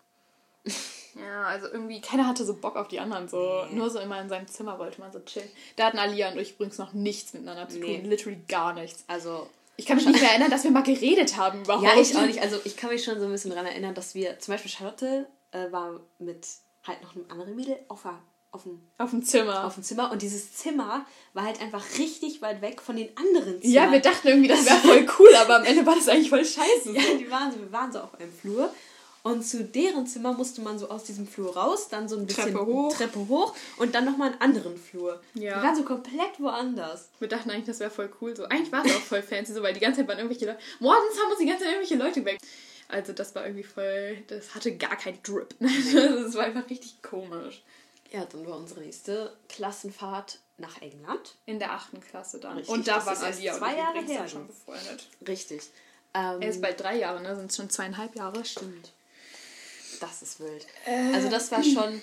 [1.14, 3.28] ja, also irgendwie, keiner hatte so Bock auf die anderen.
[3.28, 3.76] So, Nee.
[3.76, 5.48] nur so immer in seinem Zimmer wollte man so chillen.
[5.76, 7.98] Da hatten Alia und ich übrigens noch nichts miteinander zu Nee.
[8.00, 8.08] tun.
[8.10, 9.04] Literally gar nichts.
[9.06, 11.84] Also, Ich kann mich nicht mehr erinnern, dass wir mal geredet haben überhaupt.
[11.84, 12.40] ja, ich auch nicht.
[12.42, 15.26] Also, ich kann mich schon so ein bisschen daran erinnern, dass wir, zum Beispiel Charlotte
[15.52, 16.46] äh, war mit
[16.86, 18.18] halt noch einem anderen Mädel auf, der-
[18.52, 19.64] auf dem Auf dem Zimmer.
[19.66, 23.60] auf dem Zimmer und dieses Zimmer war halt einfach richtig weit weg von den anderen
[23.62, 23.72] Zimmern.
[23.74, 26.44] ja, wir dachten irgendwie, das wäre voll cool, aber am Ende war das eigentlich voll
[26.44, 26.90] scheiße.
[26.92, 28.72] Ja, die waren so, wir waren so auf einem Flur
[29.22, 32.52] und zu deren Zimmer musste man so aus diesem Flur raus, dann so ein bisschen
[32.52, 32.92] Treppe hoch.
[32.96, 35.20] Treppe hoch und dann nochmal einen anderen Flur.
[35.34, 35.58] Ja.
[35.58, 37.08] Die waren so komplett woanders.
[37.20, 38.36] Wir dachten eigentlich, das wäre voll cool.
[38.36, 40.58] So, eigentlich war es auch voll fancy, so, weil die ganze Zeit waren irgendwelche Leute.
[40.80, 42.38] Morgens haben uns die ganze Zeit irgendwelche Leute weg.
[42.88, 44.18] Also das war irgendwie voll.
[44.26, 45.54] Das hatte gar keinen Drip.
[45.60, 47.62] das war einfach richtig komisch.
[48.10, 51.36] Ja, dann war unsere nächste Klassenfahrt nach England.
[51.46, 52.58] In der achten Klasse dann.
[52.58, 54.28] Richtig, und da waren Alia und zwei ich Jahre her.
[54.28, 55.08] schon befreundet.
[55.26, 55.62] Richtig.
[56.12, 57.34] Ähm, Er ist bald drei Jahre, ne?
[57.36, 58.44] Sind es schon zweieinhalb Jahre.
[58.44, 58.92] Stimmt.
[60.00, 60.66] Das ist wild.
[60.86, 62.00] Äh, Also das war schon.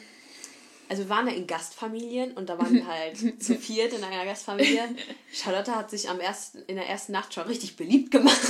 [0.92, 4.26] Also wir waren ja in Gastfamilien und da waren wir halt zu viert in einer
[4.26, 4.90] Gastfamilie.
[5.32, 8.40] Charlotte hat sich am ersten, in der ersten Nacht schon richtig beliebt gemacht.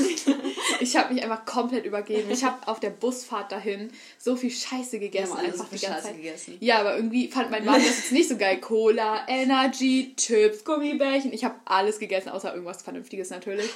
[0.82, 2.32] Ich habe mich einfach komplett übergeben.
[2.32, 5.34] Ich habe auf der Busfahrt dahin so viel Scheiße gegessen.
[5.36, 6.16] Alle einfach so die ganze Scheiße Zeit.
[6.16, 6.58] gegessen.
[6.62, 8.58] Ja, aber irgendwie fand mein Mann das jetzt nicht so geil.
[8.62, 11.34] Cola, Energy, Chips, Gummibärchen.
[11.34, 13.70] Ich habe alles gegessen, außer irgendwas Vernünftiges natürlich.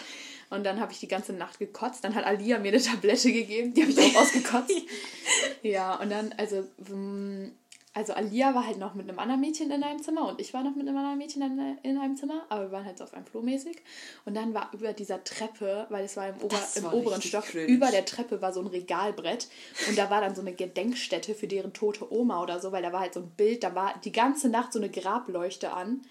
[0.49, 2.03] Und dann habe ich die ganze Nacht gekotzt.
[2.03, 3.73] Dann hat Alia mir eine Tablette gegeben.
[3.73, 4.71] Die habe ich auch ausgekotzt.
[5.63, 7.51] ja, und dann, also, mm,
[7.95, 10.63] also Alia war halt noch mit einem anderen Mädchen in einem Zimmer und ich war
[10.63, 13.13] noch mit einem anderen Mädchen in, in einem Zimmer, aber wir waren halt so auf
[13.13, 13.77] einem Flur mäßig.
[14.25, 17.21] Und dann war über dieser Treppe, weil es war im, Ober, Das im war oberen
[17.21, 17.67] Stock, cringe.
[17.67, 19.47] über der Treppe war so ein Regalbrett
[19.87, 22.91] und da war dann so eine Gedenkstätte für deren tote Oma oder so, weil da
[22.91, 26.01] war halt so ein Bild, da war die ganze Nacht so eine Grableuchte an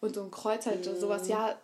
[0.00, 0.98] und so ein Kreuz halt Mhm.
[1.00, 1.54] sowas, ja.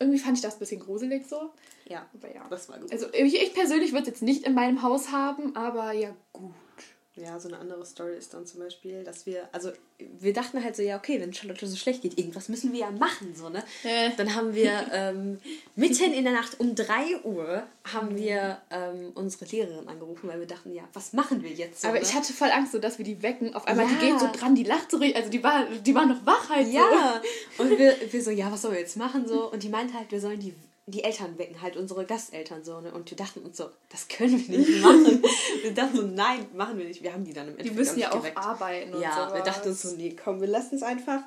[0.00, 1.50] Irgendwie fand ich das ein bisschen gruselig so.
[1.86, 2.46] Ja, Aber ja.
[2.48, 2.92] das war gut.
[2.92, 6.54] Also ich, ich persönlich würde es jetzt nicht in meinem Haus haben, aber ja gut.
[7.20, 10.76] Ja, so eine andere Story ist dann zum Beispiel, dass wir, also wir dachten halt
[10.76, 13.64] so, ja, okay, wenn Charlotte so schlecht geht, irgendwas müssen wir ja machen, so, ne?
[13.82, 14.10] Äh.
[14.16, 15.38] Dann haben wir ähm,
[15.74, 20.46] mitten in der Nacht um 3 Uhr haben wir ähm, unsere Lehrerin angerufen, weil wir
[20.46, 21.82] dachten, ja, was machen wir jetzt?
[21.82, 22.02] So, Aber ne?
[22.04, 23.54] ich hatte voll Angst, so dass wir die wecken.
[23.54, 24.12] Auf einmal, die Ja.
[24.12, 26.68] geht so dran, die lacht so richtig, also die war, die war noch wach halt
[26.68, 27.20] Ja,
[27.58, 29.26] und wir, wir so, ja, was sollen wir jetzt machen?
[29.26, 30.54] So, und die meinte halt, wir sollen die,
[30.90, 32.92] die Eltern wecken, halt unsere Gasteltern so, ne?
[32.92, 35.22] Und wir dachten uns so, das können wir nicht machen.
[35.62, 37.02] wir dachten so, nein, machen wir nicht.
[37.02, 37.62] Wir haben die dann im so.
[37.62, 38.38] Die Endeffekt müssen ja auch geweckt.
[38.38, 39.34] arbeiten und Ja, sowas.
[39.34, 41.20] wir dachten uns so, nee, komm, wir lassen es einfach.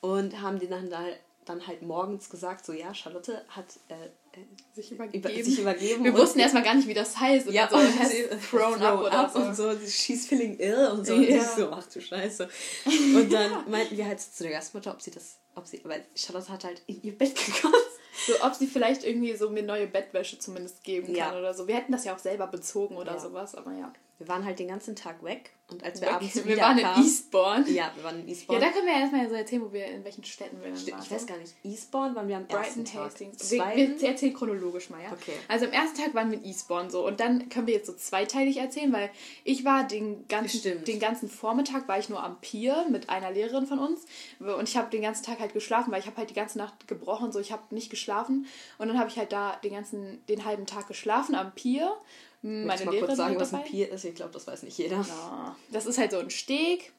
[0.00, 3.94] Und haben denen dann, halt- dann halt morgens gesagt, so, ja, Charlotte hat äh,
[4.38, 4.44] äh,
[4.74, 5.44] sich über, übergeben.
[5.44, 6.04] sich übergeben.
[6.04, 7.48] wir wussten erstmal gar nicht, wie das heißt.
[7.48, 9.40] Und ja, so, und has sie thrown up oder so.
[9.40, 11.14] und so, she's feeling ill und so.
[11.14, 11.18] Ja.
[11.18, 12.48] Und ich so, ach du Scheiße.
[12.86, 16.48] Und dann meinten wir halt zu der Gastmutter, ob sie das, ob sie, weil Charlotte
[16.52, 17.89] hat halt in ihr Bett gekotzt.
[18.26, 21.38] So, ob sie vielleicht irgendwie so mir neue Bettwäsche zumindest geben kann Ja.
[21.38, 21.66] oder so.
[21.68, 23.18] Wir hätten das ja auch selber bezogen oder Ja.
[23.20, 23.92] sowas, aber ja.
[24.20, 26.14] Wir waren halt den ganzen Tag weg und als wir Weg.
[26.14, 27.70] abends wir wieder waren in kamen, Eastbourne.
[27.70, 28.60] Ja, wir waren in Ja, Eastbourne.
[28.60, 31.02] da können wir ja erstmal so erzählen, wo wir, in welchen Städten wir dann waren.
[31.02, 33.04] ich weiß gar nicht, Eastbourne waren wir am Brighton ersten Tag.
[33.06, 33.50] Hastings.
[33.50, 35.10] Wir, wir erzählen erzähle chronologisch mal, ja?
[35.12, 35.32] Okay.
[35.48, 37.94] Also am ersten Tag waren wir in Eastbourne so und dann können wir jetzt so
[37.94, 39.10] zweiteilig erzählen, weil
[39.44, 40.86] ich war den ganzen, Stimmt.
[40.86, 44.04] den ganzen Vormittag war ich nur am Pier mit einer Lehrerin von uns
[44.38, 46.88] und ich habe den ganzen Tag halt geschlafen, weil ich habe halt die ganze Nacht
[46.88, 50.44] gebrochen, so ich habe nicht geschlafen und dann habe ich halt da den ganzen, den
[50.44, 51.96] halben Tag geschlafen am Pier.
[52.42, 53.64] Meine Möchtest mal Lehrerin kurz sagen, was ein.
[53.64, 54.04] Pier ist?
[54.04, 54.96] Ich glaube, das weiß nicht jeder.
[54.96, 56.92] Ja, das ist halt so ein Steg.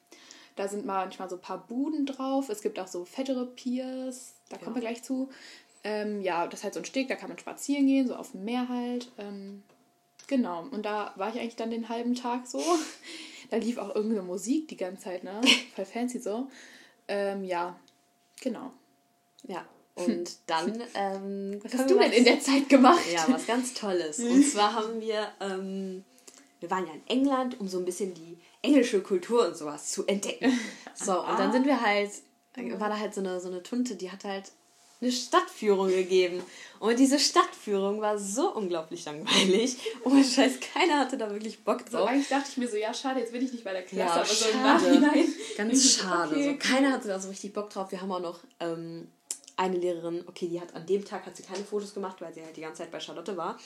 [0.54, 2.48] Da sind manchmal so ein paar Buden drauf.
[2.48, 4.34] Es gibt auch so fettere Piers.
[4.50, 5.30] Da kommen wir gleich zu.
[5.84, 8.32] Ähm, ja, das ist halt so ein Steg, da kann man spazieren gehen, so auf
[8.32, 9.10] dem Meer halt.
[9.18, 9.62] Ähm,
[10.28, 10.66] genau.
[10.70, 12.62] Und da war ich eigentlich dann den halben Tag so.
[13.50, 15.38] Da lief auch irgendeine Musik die ganze Zeit, ne?
[15.76, 16.48] Voll fancy so.
[17.06, 17.78] Ähm, ja,
[18.40, 18.72] genau.
[19.42, 19.66] Ja.
[19.94, 20.82] Und dann.
[20.94, 23.00] Ähm, Was hast du denn in der Zeit gemacht?
[23.12, 24.18] Ja, was ganz Tolles.
[24.20, 26.04] Und zwar haben wir, ähm,
[26.60, 30.06] wir waren ja in England, um so ein bisschen die englische Kultur und sowas zu
[30.06, 30.58] entdecken.
[30.94, 32.10] So, und dann sind wir halt,
[32.78, 34.52] war da halt so eine, so eine Tunte, die hat halt
[35.00, 36.42] eine Stadtführung gegeben.
[36.78, 39.78] Und diese Stadtführung war so unglaublich langweilig.
[40.04, 42.06] Ohne Scheiß, keiner hatte da wirklich Bock drauf.
[42.08, 44.12] eigentlich dachte ich mir so, ja, schade, jetzt bin ich nicht bei der Klasse, Ja,
[44.14, 44.64] aber so im schade.
[45.00, 45.34] Nachhinein.
[45.56, 46.36] Ganz schade.
[46.36, 47.90] okay, so, keiner hatte da so richtig Bock drauf.
[47.90, 49.08] Wir haben auch noch ähm,
[49.56, 52.42] eine Lehrerin, okay, die hat an dem Tag hat sie keine Fotos gemacht, weil sie
[52.42, 53.58] halt die ganze Zeit bei Charlotte war.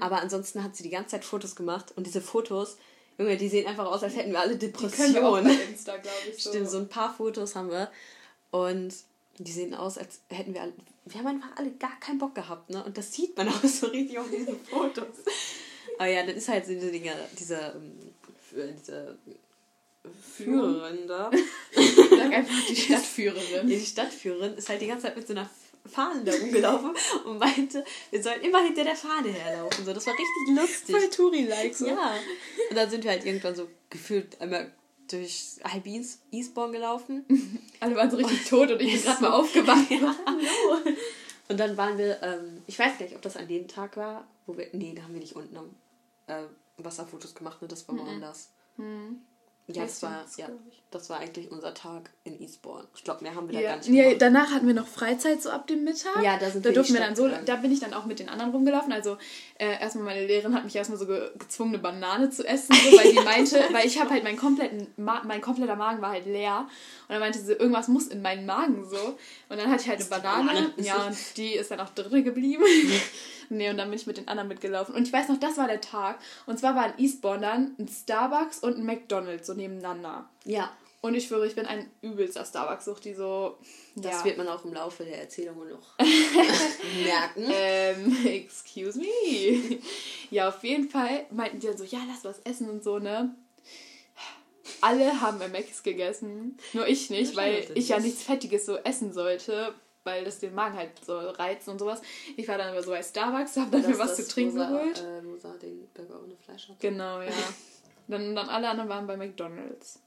[0.00, 2.76] Aber ansonsten hat sie die ganze Zeit Fotos gemacht und diese Fotos,
[3.18, 5.44] Junge, die sehen einfach aus, als hätten wir alle Die können wir auch Depressionen.
[5.44, 6.38] bei Insta, glaube ich.
[6.42, 6.50] So.
[6.50, 7.90] Stimmt, so ein paar Fotos haben wir
[8.50, 8.94] und
[9.38, 10.72] die sehen aus, als hätten wir alle,
[11.04, 12.82] wir haben einfach alle gar keinen Bock gehabt, ne?
[12.84, 15.18] Und das sieht man auch so richtig auf diesen Fotos.
[15.98, 17.98] Aber ja, das ist halt so diese Dinge, diese, ähm,
[18.78, 19.18] diese
[20.36, 21.30] Führerin da.
[21.74, 23.66] Sag einfach die Stadtführerin.
[23.68, 25.48] Die Stadtführerin ist halt die ganze Zeit mit so einer
[25.86, 26.92] Fahne da rumgelaufen
[27.24, 29.84] und meinte, wir sollen immer hinter der Fahne herlaufen.
[29.84, 30.96] So, das war richtig lustig.
[30.96, 31.86] Voll Touri-like so.
[31.86, 32.14] Ja.
[32.70, 34.72] Und dann sind wir halt irgendwann so gefühlt einmal
[35.10, 37.24] durch halb East- Eastbourne gelaufen.
[37.80, 39.86] Alle waren so richtig tot und ich bin gerade mal aufgewacht.
[39.90, 40.80] Hallo.
[41.48, 44.26] Und dann waren wir, ähm, ich weiß gar nicht, ob das an dem Tag war,
[44.46, 45.74] wo wir, nee, da haben wir nicht unten am
[46.28, 46.44] äh,
[46.78, 48.50] Wasserfotos gemacht, ne, das war woanders.
[49.66, 50.81] Ja, das war, ja, ich.
[50.94, 52.86] Das war eigentlich unser Tag in Eastbourne.
[52.94, 55.42] Ich glaube, mehr haben wir da Ja, gar nicht ja, danach hatten wir noch Freizeit
[55.42, 56.22] so ab dem Mittag.
[56.22, 58.18] Ja, da sind da wir durften wir dann so, da bin ich dann auch mit
[58.18, 58.92] den anderen rumgelaufen.
[58.92, 59.16] Also
[59.58, 62.96] äh, erstmal meine Lehrerin hat mich erstmal so ge gezwungen, eine Banane zu essen, so,
[62.96, 66.26] weil die meinte, weil ich habe halt meinen kompletten, Ma mein kompletter Magen war halt
[66.26, 66.66] leer
[67.08, 69.18] und dann meinte sie, irgendwas muss in meinen Magen so.
[69.48, 70.72] Und dann hatte ich halt eine Banane, Banane.
[70.76, 72.64] ja, und die ist dann auch drin geblieben.
[73.48, 74.94] nee, und dann bin ich mit den anderen mitgelaufen.
[74.94, 76.18] Und ich weiß noch, das war der Tag.
[76.46, 80.28] Und zwar war in Eastbourne dann ein Starbucks und ein McDonalds so nebeneinander.
[80.44, 80.70] Ja,
[81.04, 83.58] Und ich schwöre, ich bin ein übelster Starbucks-Sucht, die so.
[83.96, 84.24] das ja.
[84.24, 85.98] wird man auch im Laufe der Erzählungen noch
[87.04, 87.44] merken.
[87.50, 89.80] Ähm, excuse me.
[90.30, 93.34] Ja, auf jeden Fall meinten die dann so, ja, lass was essen und so, ne?
[94.80, 99.12] Alle haben bei Macs gegessen, nur ich nicht, weil ich ja nichts Fettiges so essen
[99.12, 102.00] sollte, weil das den Magen halt so reizt und sowas.
[102.36, 105.00] Ich war dann aber so bei Starbucks, hab dann mir was zu trinken rosa, geholt.
[105.00, 106.78] Äh, rosa den Burger ohne Fleisch hat.
[106.78, 107.32] Genau, ja.
[108.06, 110.00] Dann, dann alle anderen waren bei McDonalds.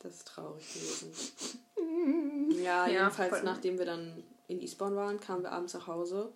[0.00, 1.12] Das ist traurig gewesen.
[2.62, 6.32] ja, Ja, jedenfalls, nachdem wir dann in Eastbourne waren, kamen wir abends nach Hause.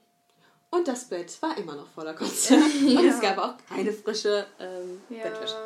[0.70, 2.54] Und das Bett war immer noch voller Kotze.
[2.80, 5.56] Und es gab auch keine frische ähm, Bettwäsche.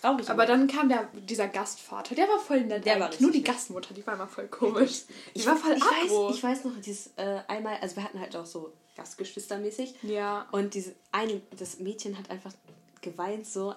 [0.00, 0.28] Traurig.
[0.28, 2.84] Aber dann kam der, dieser Gastvater, der war voll nett.
[2.84, 3.10] Der war.
[3.18, 3.42] Nur die.
[3.42, 5.04] Gastmutter, die war immer voll komisch.
[5.34, 8.20] Die ich war voll ich weiß, ich weiß noch, dieses äh, einmal, also wir hatten
[8.20, 9.94] halt auch so Gastgeschwistermäßig.
[10.02, 10.46] Ja.
[10.52, 12.52] Und diese eine, das Mädchen hat einfach
[13.00, 13.74] geweint so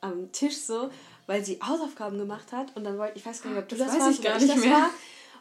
[0.00, 0.90] am Tisch so,
[1.26, 3.86] weil sie Hausaufgaben gemacht hat und dann wollte ich weiß gar nicht, ob du Das
[3.86, 4.70] das, weiß warst ich gar nicht das mehr.
[4.72, 4.90] war.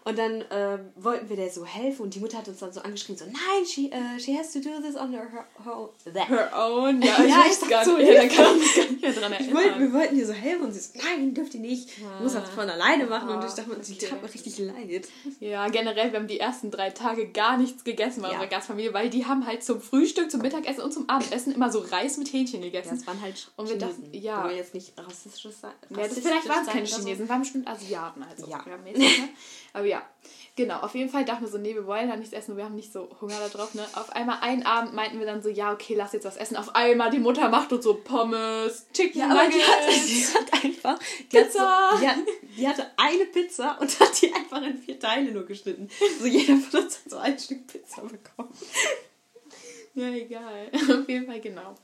[0.07, 2.79] Und dann ähm, wollten wir der so helfen und die Mutter hat uns dann so
[2.81, 6.51] angeschrien, so nein, she, äh, she has to do this on her, her, her, Her
[6.55, 9.13] own, ja, ich Ja, ich dachte so, ja, da kann ich mich gar nicht mehr
[9.13, 9.53] dran erinnern.
[9.55, 11.89] wollte, wir wollten ihr so helfen und sie so, nein, dürft ihr nicht.
[11.97, 13.29] Du musst das von alleine machen.
[13.29, 14.05] und Ah, ich dachte, mir, sie okay.
[14.05, 15.07] tat mir richtig leid.
[15.39, 18.33] Ja, generell, wir haben die ersten drei Tage gar nichts gegessen bei Ja.
[18.35, 21.79] unserer Gastfamilie, weil die haben halt zum Frühstück, zum Mittagessen und zum Abendessen immer so
[21.79, 22.95] Reis mit Hähnchen Ja, gegessen.
[22.95, 24.03] das waren halt Und wir Chinesen.
[24.03, 24.43] dachten, ja.
[24.43, 25.71] Wollen jetzt nicht rassistisches sein.
[25.89, 26.85] Ja, das, vielleicht waren es keine?
[26.85, 28.47] Chinesen, waren bestimmt Asiaten also.
[28.47, 28.63] Ja.
[29.75, 30.01] Aber ja,
[30.55, 30.79] genau.
[30.79, 32.75] Auf jeden Fall dachten wir so, nee, wir wollen da nichts essen und wir haben
[32.75, 33.73] nicht so Hunger da drauf.
[33.73, 33.85] Ne?
[33.93, 36.55] Auf einmal einen Abend meinten wir dann so, ja, okay, lass jetzt was essen.
[36.55, 40.07] Auf einmal die Mutter macht uns so Pommes, Chicken Ja, aber die hat, Nuggets.
[40.07, 40.99] die hat einfach.
[41.19, 41.91] Die Pizza.
[41.91, 42.17] Hat so, die, hat,
[42.57, 45.89] die hatte eine Pizza und hat die einfach in vier Teile nur geschnitten.
[46.19, 48.53] So jeder von uns hat so ein Stück Pizza bekommen.
[49.93, 50.69] Ja, egal.
[50.73, 51.75] Auf jeden Fall, genau.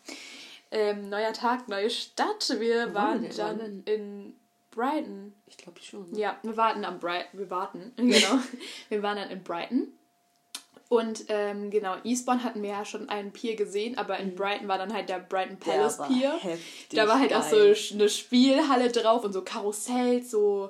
[0.71, 2.55] Ähm, neuer Tag, neue Stadt.
[2.57, 4.33] Wir waren waren dann in
[4.71, 5.33] Brighton.
[5.45, 6.13] Ich glaube schon.
[6.15, 7.39] Ja, wir warten am Brighton.
[7.39, 8.39] Wir warten, genau.
[8.89, 9.93] wir waren dann in Brighton.
[10.89, 14.67] Und ähm, genau, in Eastbourne hatten wir ja schon einen Pier gesehen, aber in Brighton
[14.67, 16.37] war dann halt der Brighton Palace war Pier.
[16.91, 17.77] Da war halt auch so geil.
[17.93, 20.69] eine Spielhalle drauf und so Karussells, so.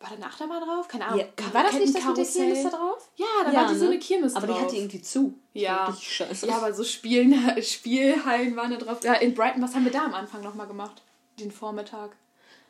[0.00, 0.86] War da eine Achterbahn drauf?
[0.86, 1.20] Keine Ahnung.
[1.20, 2.24] Ja, war das nicht das mit der.
[2.26, 3.10] Kirmes da drauf?
[3.16, 4.58] Ja, da war die so eine Kirmes Aber drauf.
[4.58, 5.38] die hatte irgendwie zu.
[5.54, 5.96] Ja.
[5.98, 6.46] Scheiße.
[6.46, 9.02] Ja, aber so Spielen, Spielhallen waren da drauf.
[9.02, 11.00] Ja, in Brighton, was haben wir da am Anfang nochmal gemacht?
[11.40, 12.16] Den Vormittag.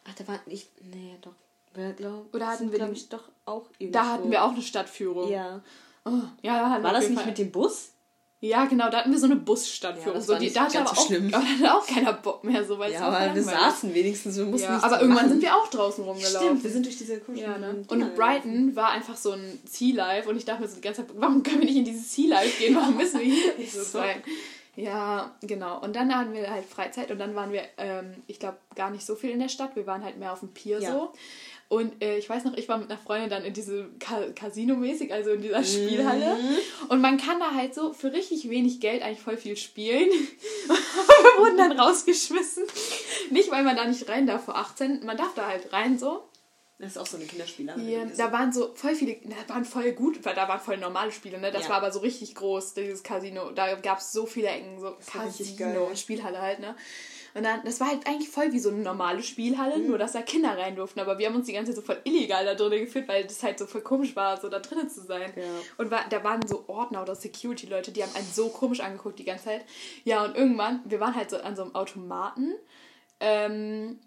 [0.09, 0.69] Ach, da war nicht.
[0.83, 1.33] Nee, doch.
[1.75, 3.99] Wir, glaub, Oder hatten sind, wir glaub den- ich, doch auch irgendwo.
[3.99, 5.31] Da hatten wir auch eine Stadtführung.
[5.31, 5.61] Ja.
[6.05, 6.11] Oh,
[6.43, 7.90] ja, War das nicht Fall- mit dem Bus?
[8.40, 10.12] Ja, genau, da hatten wir so eine Busstadtführung.
[10.12, 11.33] Ja, das so, war die, nicht da hatte aber so auch, schlimm.
[11.33, 14.37] Aber da hatte auch keiner Bock mehr, so, weil Ja, aber wir saßen wenigstens.
[14.37, 15.29] Wir mussten Ja, aber irgendwann machen.
[15.31, 16.47] sind wir auch draußen rumgelaufen.
[16.49, 17.83] Stimmt, wir sind durch diese komischen Ja, ne?
[17.88, 21.07] Und Brighton war einfach so ein Sea Life und ich dachte mir so die ganze
[21.07, 22.77] Zeit, warum können wir nicht in dieses Sea Life gehen?
[22.77, 23.85] Warum müssen wir hier so so.
[23.99, 24.23] sein?
[24.76, 25.80] Ja, genau.
[25.80, 29.06] Und dann hatten wir halt Freizeit und dann waren wir, ähm, ich glaube, gar nicht
[29.06, 29.76] so viel in der Stadt.
[29.76, 30.90] Wir waren halt mehr auf dem Pier Ja.
[30.92, 31.12] so.
[31.68, 35.12] Und äh, ich weiß noch, ich war mit einer Freundin dann in diese Ca Casino-mäßig,
[35.12, 36.37] also in dieser Spielhalle.
[36.88, 40.08] Und man kann da halt so für richtig wenig Geld eigentlich voll viel spielen.
[40.66, 42.64] wir wurden dann rausgeschmissen.
[43.30, 45.04] Nicht, weil man da nicht rein darf vor 18.
[45.04, 46.22] Man darf da halt rein so.
[46.85, 47.77] Das ist auch so eine Kinderspieler.
[47.79, 51.11] Ja, da waren so voll viele, da waren voll gut, weil da waren voll normale
[51.12, 51.51] Spiele, ne?
[51.51, 51.70] Das Ja.
[51.70, 53.51] war aber so richtig groß, dieses Casino.
[53.51, 55.94] Da gab es so viele Ecken, so Casino.
[55.94, 56.77] Spielhalle halt, ne?
[57.37, 60.23] Und dann, das war halt eigentlich voll wie so eine normale Spielhalle, nur dass da
[60.23, 61.01] Kinder rein durften.
[61.01, 63.42] Aber wir haben uns die ganze Zeit so voll illegal da drinnen gefühlt, weil das
[63.42, 65.33] halt so voll komisch war, so da drinnen zu sein.
[65.35, 65.42] Ja.
[65.77, 69.25] Und war, da waren so Ordner oder Security-Leute, die haben einen so komisch angeguckt die
[69.25, 69.64] ganze Zeit.
[70.05, 72.55] Ja, und irgendwann, wir waren halt so an so einem Automaten.
[73.18, 73.99] Ähm,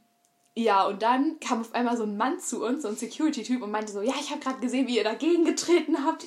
[0.57, 3.69] ja, und dann kam auf einmal so ein Mann zu uns, so ein Security-Typ, und
[3.69, 6.25] meinte so, ja, ich habe gerade gesehen, wie ihr dagegen getreten habt.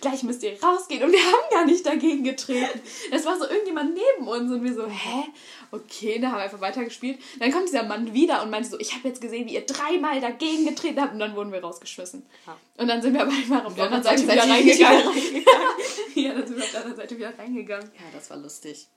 [0.00, 1.04] Gleich müsst ihr rausgehen.
[1.04, 2.80] Und wir haben gar nicht dagegen getreten.
[3.12, 5.26] Das war so irgendjemand neben uns und wir so, hä?
[5.70, 7.20] Okay, da haben wir einfach weitergespielt.
[7.38, 10.20] Dann kommt dieser Mann wieder und meinte so, ich habe jetzt gesehen, wie ihr dreimal
[10.20, 11.12] dagegen getreten habt.
[11.12, 12.26] Und dann wurden wir rausgeschmissen.
[12.48, 12.56] Ja.
[12.78, 15.14] Und dann sind wir aber einfach auf der anderen der Seite wieder reingegangen.
[15.14, 15.52] wieder
[16.20, 17.90] ja, dann sind wir auf der anderen Seite wieder reingegangen.
[17.94, 18.88] Ja, das war lustig.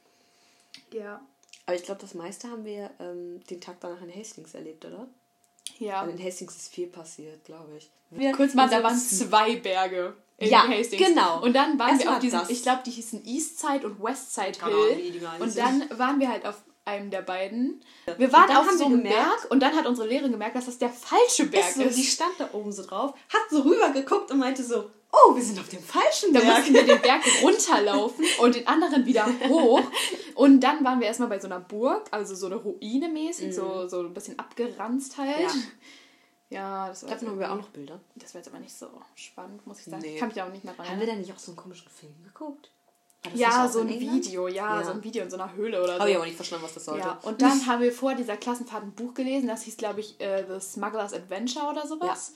[0.91, 1.21] Ja.
[1.65, 5.07] Aber ich glaube, das meiste haben wir ähm, den Tag danach in Hastings erlebt, oder?
[5.79, 6.01] Ja.
[6.05, 7.89] Weil in Hastings ist viel passiert, glaube ich.
[8.35, 11.07] Kurz mal, da waren zwei Berge in Ja, Hastings.
[11.07, 11.41] genau.
[11.41, 12.49] Und dann waren Es wir auf diesem, das.
[12.49, 15.19] ich glaube, die hießen Eastside und Westside Hill.
[15.21, 17.83] gar Und nicht dann waren wir halt auf einem der beiden.
[18.17, 20.77] Wir waren auf so wir einem Berg und dann hat unsere Lehrerin gemerkt, dass das
[20.79, 21.97] der falsche Berg Ist so, ist.
[21.97, 25.43] die stand da oben so drauf, hat so rüber geguckt und meinte so, oh, wir
[25.43, 26.57] sind auf dem falschen Da Berg.
[26.59, 29.81] mussten wir den Berg runterlaufen und den anderen wieder hoch.
[30.35, 33.87] Und dann waren wir erstmal bei so einer Burg, also so eine Ruine mäßig, so,
[33.87, 35.53] so ein bisschen abgeranzt halt.
[35.53, 35.63] Mhm.
[36.49, 36.59] Ja.
[36.59, 38.01] Ja, das war, Davon haben wir auch noch Bilder.
[38.15, 40.01] das war jetzt aber nicht so spannend, muss ich sagen.
[40.01, 40.17] Nee.
[40.17, 41.89] Kann mich da auch nicht mehr dran Haben wir da nicht auch so einen komischen
[41.89, 42.69] Film geguckt?
[43.35, 43.99] Ja, so in ein?
[44.01, 44.83] Video, ja, Ja.
[44.83, 45.99] so ein Video in so einer Höhle oder so.
[45.99, 47.07] Habe ich aber nicht verstanden, was das sollte.
[47.07, 50.19] Ja, und dann haben wir vor dieser Klassenfahrt ein Buch gelesen, das hieß, glaube ich,
[50.19, 52.33] äh, The Smuggler's Adventure oder sowas.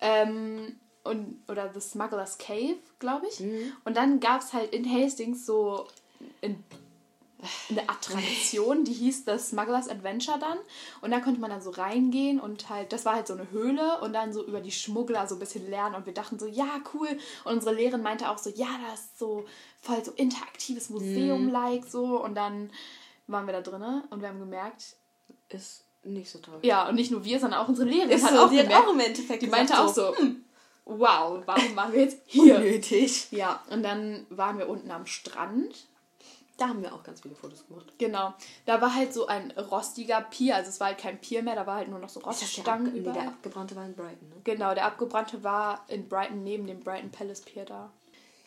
[0.00, 3.40] Ähm, und, oder The Smuggler's Cave, glaube ich.
[3.40, 3.72] Mhm.
[3.84, 5.86] Und dann gab es halt in Hastings so
[6.40, 6.62] in,
[7.70, 10.56] eine Attraktion, die hieß The Smuggler's Adventure dann.
[11.02, 14.00] Und da konnte man dann so reingehen und halt, das war halt so eine Höhle
[14.00, 15.94] und dann so über die Schmuggler so ein bisschen lernen.
[15.94, 17.08] Und wir dachten so, ja, cool.
[17.44, 19.44] Und unsere Lehrerin meinte auch so, ja, das ist so
[19.82, 20.96] voll so interaktives Mhm.
[20.96, 22.22] Museum-like so.
[22.22, 22.70] Und dann
[23.26, 24.96] waren wir da drinnen und wir haben gemerkt,
[25.50, 26.58] Ist nicht so toll.
[26.62, 28.66] ja, und nicht nur wir, sondern auch unsere Lehrerin Ist hat so, auch die hat
[28.66, 30.44] gemerkt, auch im Endeffekt die meinte auch so, hm,
[30.86, 32.56] wow, warum waren wir jetzt hier?
[32.56, 33.28] unnötig.
[33.30, 35.86] Ja, und dann waren wir unten am Strand.
[36.56, 37.92] Da haben wir auch ganz viele Fotos gemacht.
[37.98, 38.32] Genau.
[38.64, 41.66] Da war halt so ein rostiger Pier, also es war halt kein Pier mehr, da
[41.66, 44.36] war halt nur noch so Roststangen Ab nee, der abgebrannte war in Brighton, ne?
[44.44, 47.90] Genau, der abgebrannte war in Brighton neben dem Brighton Palace Pier da.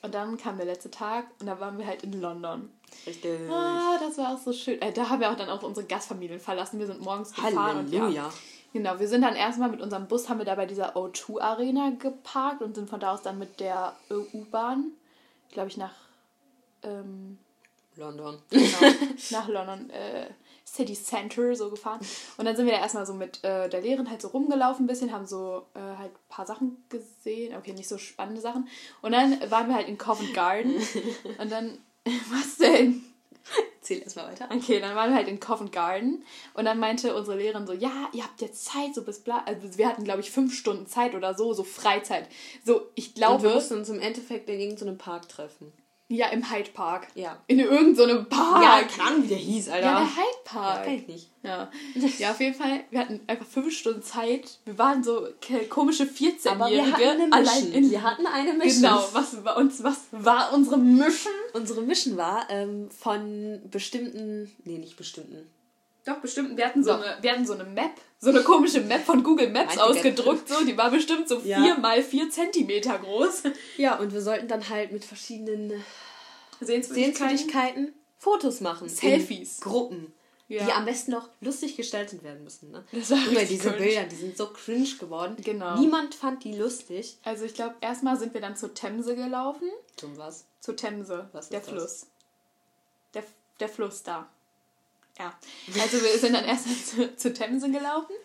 [0.02, 2.72] Und dann kam der letzte Tag und da waren wir halt in London.
[3.06, 3.50] Richtig.
[3.52, 4.82] Ah, das war auch so schön.
[4.82, 6.80] Äh, da haben wir auch dann auch unsere Gastfamilien verlassen.
[6.80, 8.32] Wir sind morgens gefahren und ja.
[8.74, 11.92] Genau, wir sind dann erstmal mit unserem Bus, haben wir da bei dieser O2 Arena
[11.98, 14.92] geparkt und sind von da aus dann mit der U-Bahn,
[15.52, 15.94] glaube ich, nach,
[16.84, 17.40] ähm,
[17.96, 18.38] London.
[18.50, 18.94] genau,
[19.32, 20.28] nach London äh,
[20.66, 22.00] City Center so gefahren.
[22.38, 24.88] Und dann sind wir da erstmal so mit äh, der Lehrerin halt so rumgelaufen ein
[24.88, 27.56] bisschen, haben so äh, halt ein paar Sachen gesehen.
[27.56, 28.68] Okay, nicht so spannende Sachen.
[29.02, 30.76] Und dann waren wir halt in Covent Garden.
[31.40, 33.04] und dann, was denn?
[33.90, 34.48] Erzähl erstmal weiter.
[34.54, 36.24] Okay, dann waren wir halt in Covent Garden
[36.54, 39.44] und dann meinte unsere Lehrerin so, ja, ihr habt jetzt Zeit, so bis bla.
[39.46, 42.28] Also wir hatten, glaube ich, fünf Stunden Zeit oder so, so Freizeit.
[42.64, 45.74] So, ich Und wir glaube, mussten uns im Endeffekt in irgendeinem Park treffen.
[46.12, 47.08] Ja, im Hyde Park.
[47.14, 47.38] Ja.
[47.46, 48.64] In irgendeinem so Park.
[48.64, 49.86] Ja, keine Ahnung, wie der hieß, Alter.
[49.86, 50.88] Ja, der Hyde Ja, Park.
[50.88, 51.30] ich nicht.
[51.44, 51.72] Ja.
[52.18, 54.58] ja, auf jeden Fall, wir hatten einfach fünf Stunden Zeit.
[54.66, 55.28] Wir waren so
[55.70, 56.92] komische Aber wir 14-Jährige.
[56.92, 58.82] hatten eine allein in wir hatten eine Mission.
[58.82, 61.32] Genau, was war uns, was war unsere Mission?
[61.54, 65.48] Unsere Mission war ähm, von bestimmten, nee, nicht bestimmten.
[66.10, 66.58] Doch, bestimmt.
[66.58, 67.04] Wir hatten so, Doch.
[67.04, 70.50] eine, wir hatten so eine Map, so eine komische Map von Google Maps Meinte ausgedruckt.
[70.50, 71.62] So, die war bestimmt so Ja.
[71.62, 73.44] vier mal vier Zentimeter groß.
[73.78, 75.84] Ja, und wir sollten dann halt mit verschiedenen
[76.62, 76.94] Sehenswürdigkeiten.
[76.94, 78.90] Sehenswürdigkeiten Fotos machen.
[78.90, 79.60] Selfies.
[79.62, 80.14] Gruppen.
[80.52, 80.66] Ja.
[80.66, 82.72] die am besten noch lustig gestaltet werden müssen.
[82.72, 82.84] Ne?
[82.92, 83.86] Das war richtig diese cringe.
[83.86, 85.38] Bilder, die sind so cringe geworden.
[85.44, 85.78] Genau.
[85.78, 87.20] Niemand fand die lustig.
[87.24, 89.70] Also ich glaube, erstmal sind wir dann zur Themse gelaufen.
[89.96, 90.46] Zum was?
[90.60, 91.70] Zur Themse, Was der das?
[91.70, 92.06] Fluss.
[93.14, 93.24] Der,
[93.60, 94.28] der Fluss da.
[95.20, 95.34] Ja.
[95.82, 98.16] Also wir sind dann erstmal zu, zur Themse gelaufen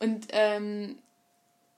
[0.00, 0.98] und ähm,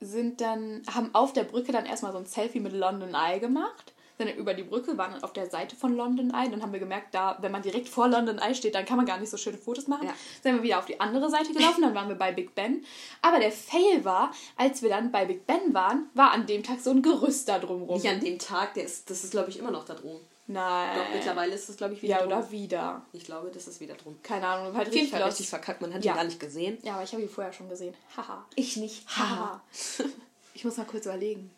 [0.01, 3.93] sind dann, haben auf der Brücke dann erstmal so ein Selfie mit London Eye gemacht.
[4.19, 6.51] Sind dann über die Brücke, waren dann auf der Seite von London Eye.
[6.51, 9.07] Dann haben wir gemerkt, da, wenn man direkt vor London Eye steht, dann kann man
[9.07, 10.07] gar nicht so schöne Fotos machen.
[10.07, 10.15] Ja.
[10.43, 12.85] Sind wir wieder auf die andere Seite gelaufen, dann waren wir bei Big Ben.
[13.23, 16.81] Aber der Fail war, als wir dann bei Big Ben waren, war an dem Tag
[16.81, 17.97] so ein Gerüst da drumrum.
[17.97, 20.21] Nicht an dem Tag, der ist, das ist glaube ich immer noch da drum.
[20.47, 20.97] Nein.
[20.99, 22.33] Doch, mittlerweile ist es glaube ich wieder Ja, drum.
[22.33, 23.03] oder wieder.
[23.13, 24.19] Ich glaube, das ist wieder drum.
[24.23, 25.31] Keine Ahnung, halt Auf jeden richtig Fall lost.
[25.33, 26.13] richtig verkackt, man hat Ja.
[26.13, 26.79] ihn gar nicht gesehen.
[26.83, 27.95] Ja, aber ich habe ihn vorher schon gesehen.
[28.17, 28.45] Haha.
[28.57, 29.07] Ich nicht.
[29.09, 29.63] Haha.
[30.55, 31.51] ich muss mal kurz überlegen.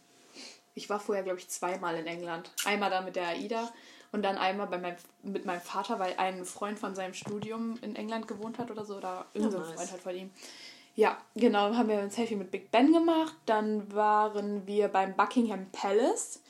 [0.75, 2.51] Ich war vorher, glaube ich, zweimal in England.
[2.65, 3.73] Einmal da mit der AIDA
[4.13, 7.97] und dann einmal bei meinem, mit meinem Vater, weil ein Freund von seinem Studium in
[7.97, 8.97] England gewohnt hat oder so.
[8.97, 9.73] Oder irgendein nice.
[9.75, 10.31] Freund halt von ihm.
[10.97, 13.35] Ja, genau, haben wir ein Selfie mit Big Ben gemacht.
[13.47, 16.41] Dann waren wir beim Buckingham Palace.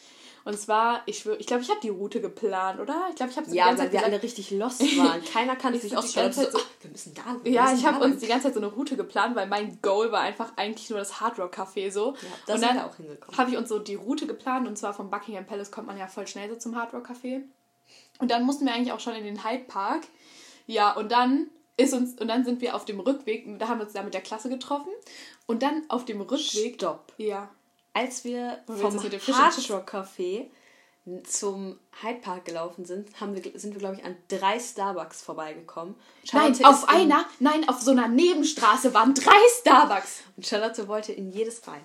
[0.47, 3.07] Und zwar, ich, schwör- ich glaube, ich habe die Route geplant, oder?
[3.09, 5.25] Ich glaube, ich habe so Ja, die ganze weil wir gesagt, alle richtig lost waren.
[5.33, 6.33] Keiner kannte Ich sich ausstellen.
[6.35, 8.55] So, so- ah, wir müssen da wir Ja, müssen ich habe uns die ganze Zeit
[8.55, 11.91] so eine Route geplant, weil mein Goal war einfach eigentlich nur das Hard Rock Café
[11.91, 12.13] so.
[12.15, 13.39] Ja, da und dann auch hingekommen.
[13.39, 16.09] habe ich uns so die Route geplant und zwar vom Buckingham Palace kommt man ja
[16.09, 17.41] voll schnell so zum Hard Rock Café.
[18.19, 20.03] Und dann mussten wir eigentlich auch schon in den Hyde Park.
[20.67, 23.85] Ja, und dann ist uns und dann sind wir auf dem Rückweg, da haben wir
[23.85, 24.93] uns da mit der Klasse getroffen
[25.47, 27.13] und dann auf dem Rückweg Stopp.
[27.19, 27.49] ja,
[27.95, 30.51] Als wir vom Hard Rock Café
[31.25, 35.95] zum Hyde Park gelaufen sind, haben wir, sind wir, glaube ich, an drei Starbucks vorbeigekommen.
[36.33, 40.23] Nein, Charlotte auf ist in- einer, nein, auf so einer Nebenstraße waren drei Starbucks.
[40.37, 41.83] Und Charlotte wollte in jedes rein.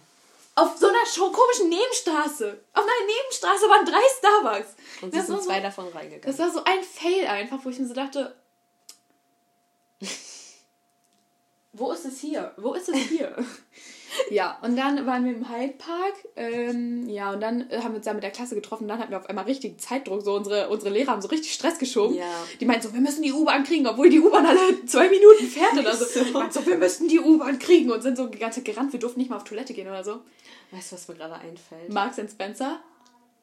[0.56, 2.60] Auf so einer schon komischen Nebenstraße.
[2.74, 4.76] Auf einer Nebenstraße waren drei Starbucks.
[5.02, 6.22] Und sie Das sind war so- zwei davon reingegangen.
[6.26, 8.36] Das war so ein Fail einfach, wo ich mir so dachte,
[11.74, 12.54] wo ist es hier?
[12.58, 13.36] Wo ist es hier?
[14.30, 16.14] ja, und dann waren wir im Hyde Park.
[16.36, 18.88] Ähm, ja, und dann äh, haben wir uns da mit der Klasse getroffen.
[18.88, 20.22] Dann hatten wir auf einmal richtig Zeitdruck.
[20.22, 22.16] So unsere, unsere Lehrer haben so richtig Stress geschoben.
[22.16, 22.26] Ja.
[22.60, 25.78] Die meinten so, wir müssen die U-Bahn kriegen, obwohl die U-Bahn alle zwei Minuten fährt
[25.78, 26.06] oder so.
[26.06, 26.24] So.
[26.24, 28.94] Die meinten so, wir müssen die U-Bahn kriegen und sind so die ganze Zeit gerannt.
[28.94, 30.20] Wir durften nicht mal auf Toilette gehen oder so.
[30.72, 31.92] Weißt du, was mir gerade einfällt?
[31.92, 32.80] Marks Spencer.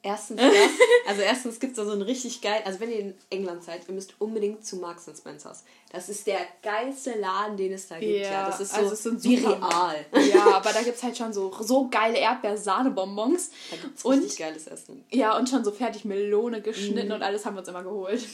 [0.06, 0.52] Erstens das.
[1.08, 2.62] Also erstens gibt es da so einen richtig geil...
[2.64, 5.62] Also wenn ihr in England seid, ihr müsst unbedingt zu Marks Spencers.
[5.92, 8.22] Das ist der geilste Laden, den es da gibt.
[8.22, 10.04] Ja, Ja, das ist so also es sind wie real.
[10.34, 13.50] Ja, aber da gibt es halt schon so, so geile Erdbeer-Sahne-Bonbons.
[13.70, 15.04] Da gibt es richtig geiles Essen.
[15.10, 18.26] Ja, und schon so fertig Melone geschnitten und alles haben wir uns immer geholt.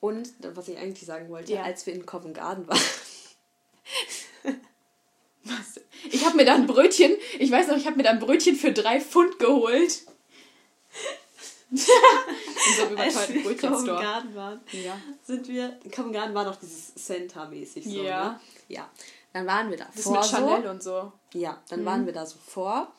[0.00, 1.62] Und was ich eigentlich sagen wollte, Ja.
[1.62, 2.80] als wir in Covent Garden waren,
[5.44, 5.80] Was?
[6.10, 8.54] Ich habe mir da ein Brötchen, ich weiß noch, ich habe mir da ein Brötchen
[8.56, 10.02] für drei Pfund geholt.
[11.74, 13.86] so einem als wir in.
[13.86, 15.00] Garden waren, Ja.
[15.24, 15.78] sind wir...
[15.84, 18.24] In Covent Garden war noch dieses Center-mäßig so, Ja.
[18.32, 18.40] ne?
[18.68, 18.90] Ja.
[19.32, 20.36] Dann waren wir da Das vor mit so.
[20.36, 21.12] Chanel und so.
[21.32, 22.92] Ja, dann waren wir da so vor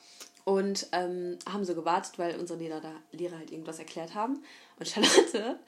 [0.45, 4.43] und ähm, haben so gewartet, weil unsere Lehrer, da, Lehrer halt irgendwas erklärt haben.
[4.79, 5.59] Und Charlotte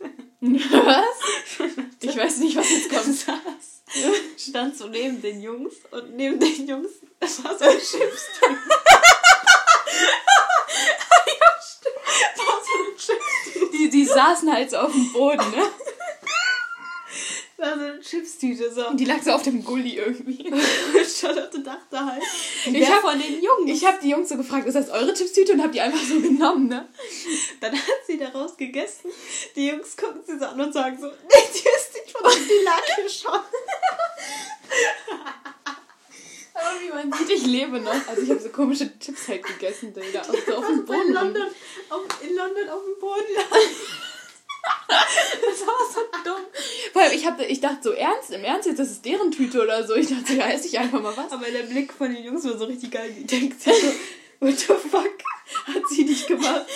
[0.40, 1.04] Was?
[2.00, 3.04] Ich weiß nicht, was jetzt kommt.
[3.14, 3.82] saß,
[4.38, 7.76] stand so neben den Jungs und neben den Jungs war so ein Schiffstyp.
[7.76, 8.58] war so ein Schiffstyp.
[13.72, 15.62] Die, die saßen halt so auf dem Boden, ne?
[17.56, 18.86] War so eine Chipstüte so.
[18.88, 20.48] Und die lag so auf dem Gully irgendwie.
[21.20, 22.22] Charlotte dachte halt,
[22.66, 23.68] Ich hab- von den Jungs.
[23.70, 25.52] Ich habe die Jungs so gefragt, ist das eure Chipstüte?
[25.54, 26.88] Und habe die einfach so genommen, ne?
[27.60, 29.10] Dann hat sie daraus gegessen.
[29.56, 32.36] Die Jungs gucken sie so an und sagen so, nee, die ist nicht von uns,
[32.46, 33.40] die lag hier schon.
[36.60, 38.08] Aber wie man sieht, ich lebe noch.
[38.08, 40.22] Also ich habe so komische Chips halt gegessen, Digga.
[40.22, 41.12] Auch so auf dem Boden.
[41.12, 41.46] London,
[41.88, 43.24] auf, in London auf dem Boden.
[44.88, 46.44] Das war so dumm.
[46.92, 49.62] Vor allem, ich, hab, ich dachte so, ernst, im Ernst jetzt, das ist deren Tüte
[49.62, 49.94] oder so.
[49.94, 51.32] Ich dachte so, ja, esse ich einfach mal was.
[51.32, 53.10] Aber der Blick von den Jungs war so richtig geil.
[53.16, 53.88] Die denkt sich so,
[54.40, 55.18] what the fuck
[55.66, 56.66] hat sie nicht gemacht?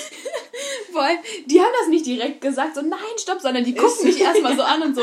[0.93, 4.21] Vor allem, die haben das nicht direkt gesagt, so, nein, stopp, sondern die gucken mich
[4.21, 5.03] erstmal so an und so,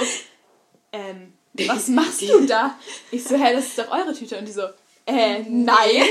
[0.91, 1.34] ähm,
[1.68, 2.78] was machst du da?
[3.12, 4.38] Ich so, hä, das ist doch eure Tüte.
[4.38, 4.64] Und die so,
[5.05, 6.03] äh, nein.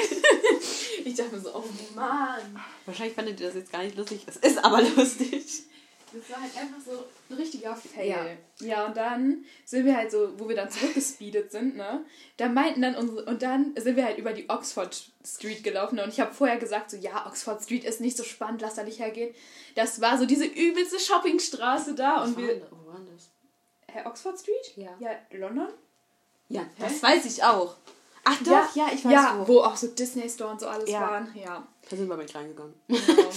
[1.04, 2.62] Ich dachte mir so, oh Mann.
[2.84, 4.20] Wahrscheinlich fandet ihr das jetzt gar nicht lustig.
[4.26, 5.42] Es ist aber lustig.
[6.12, 8.38] Das war halt einfach so ein richtiger Fail.
[8.60, 8.86] Ja.
[8.86, 12.04] und dann sind wir halt so, wo wir dann zurückgespeedet sind, ne?
[12.38, 16.04] Da meinten dann unsere, und dann sind wir halt über die Oxford Street gelaufen ne?
[16.04, 18.84] und ich habe vorher gesagt, so, ja, Oxford Street ist nicht so spannend, lass da
[18.84, 19.34] nicht hergehen.
[19.74, 22.62] Das war so diese übelste Shoppingstraße da und wir.
[22.70, 22.92] Wo
[23.90, 24.76] Hä, Oxford Street?
[24.76, 24.90] Ja.
[25.00, 25.68] Ja, London?
[26.48, 27.76] Ja, das weiß ich auch.
[28.24, 29.48] Ach doch, ja, ja, ich weiß ja, wo.
[29.54, 31.00] wo auch so Disney Store und so alles Ja.
[31.00, 31.34] waren.
[31.34, 31.66] Ja.
[31.88, 32.74] Da sind wir mit reingegangen.
[32.88, 33.30] Genau.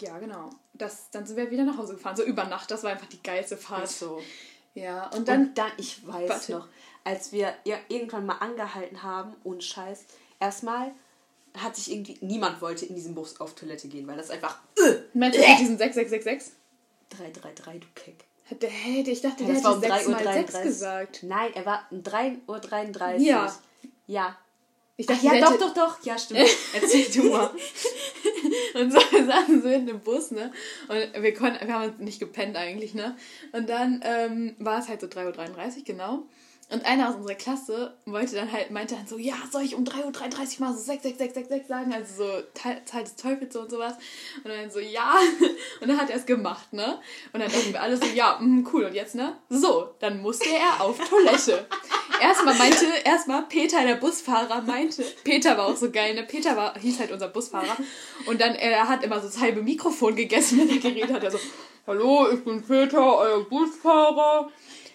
[0.00, 0.50] ja, genau.
[0.74, 2.70] Das, dann sind wir wieder nach Hause gefahren, so über Nacht.
[2.70, 3.82] Das war einfach die geilste Fahrt.
[3.84, 4.22] Ach so.
[4.74, 5.48] Ja, und dann.
[5.48, 6.52] Und dann, ich weiß Warte.
[6.52, 6.68] noch,
[7.04, 10.04] als wir ja irgendwann mal angehalten haben und Scheiß,
[10.38, 10.92] erstmal
[11.58, 14.98] hat sich irgendwie, niemand wollte in diesem Bus auf Toilette gehen, weil das einfach äh,
[15.14, 16.52] Meinst du mit diesen 6666?
[17.10, 18.24] 333, du Keck.
[18.50, 20.62] Hätte, ich dachte, Ja, der hätte um 6 mal 6 3.33 Uhr.
[20.64, 21.22] gesagt.
[21.22, 23.20] Nein, er war um 3.33 Uhr.
[23.20, 23.54] Ja.
[24.06, 24.36] Ja.
[24.96, 26.04] Ich Ach, dachte, ja, der doch, doch, doch.
[26.04, 26.40] Ja, stimmt.
[26.74, 27.50] Erzähl du mal.
[28.74, 30.52] Und so saßen so in dem Bus, ne?
[30.88, 33.16] Und wir konnten, wir haben nicht gepennt eigentlich, ne?
[33.52, 36.22] Und dann ähm, war es halt so 3.33 Uhr, genau.
[36.70, 39.84] Und einer aus unserer Klasse wollte dann halt, meinte dann so, ja, soll ich um
[39.84, 41.92] 3.33 Uhr mal so 66666 sagen?
[41.92, 42.42] Also so
[42.84, 43.94] Zahl des Teufels so und sowas.
[44.44, 45.14] Und dann so, ja.
[45.80, 47.00] Und dann hat er es gemacht, ne?
[47.32, 48.84] Und dann dachten wir alle so, ja, mm, cool.
[48.84, 49.36] Und jetzt, ne?
[49.48, 51.66] So, dann musste er auf Toilette.
[52.20, 56.22] Erstmal meinte, erstmal Peter, der Busfahrer, meinte, Peter war auch so geil, ne?
[56.24, 57.76] Peter war, hieß halt unser Busfahrer.
[58.26, 61.24] Und dann, er hat immer so das halbe Mikrofon gegessen, wenn er geredet hat.
[61.24, 61.38] Er so,
[61.86, 64.50] hallo, ich bin Peter, euer Busfahrer.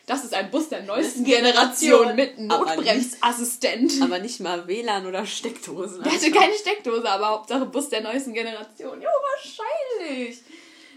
[0.06, 4.02] Das ist ein Bus der neuesten Generation mit Aber Notbremsassistent.
[4.02, 6.04] Aber nicht mal WLAN oder Steckdosen.
[6.04, 9.02] Der hatte keine Steckdose, aber Hauptsache Bus der neuesten Generation.
[9.02, 10.42] Jo, wahrscheinlich.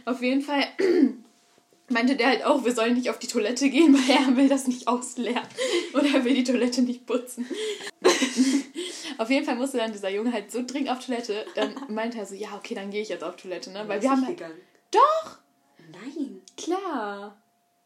[0.04, 0.62] Auf jeden Fall
[1.88, 4.66] meinte der halt auch, wir sollen nicht auf die Toilette gehen, weil er will das
[4.66, 5.48] nicht ausleeren.
[5.94, 7.46] Oder er will die Toilette nicht putzen.
[9.18, 11.46] auf jeden Fall musste dann dieser Junge halt so dringend auf Toilette.
[11.54, 13.84] Dann meinte er so, ja, okay, dann gehe ich jetzt auf Toilette, ne?
[13.86, 14.42] Weil wir haben halt.
[14.90, 15.38] Doch!
[15.92, 16.42] Nein.
[16.58, 17.36] Klar.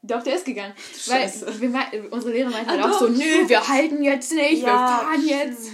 [0.04, 0.74] Doch, der ist gegangen.
[1.06, 4.68] Weil wir, unsere Lehrer meinten halt Ah, auch so, nö, wir halten jetzt nicht, wir
[4.68, 5.70] Ja, fahren jetzt.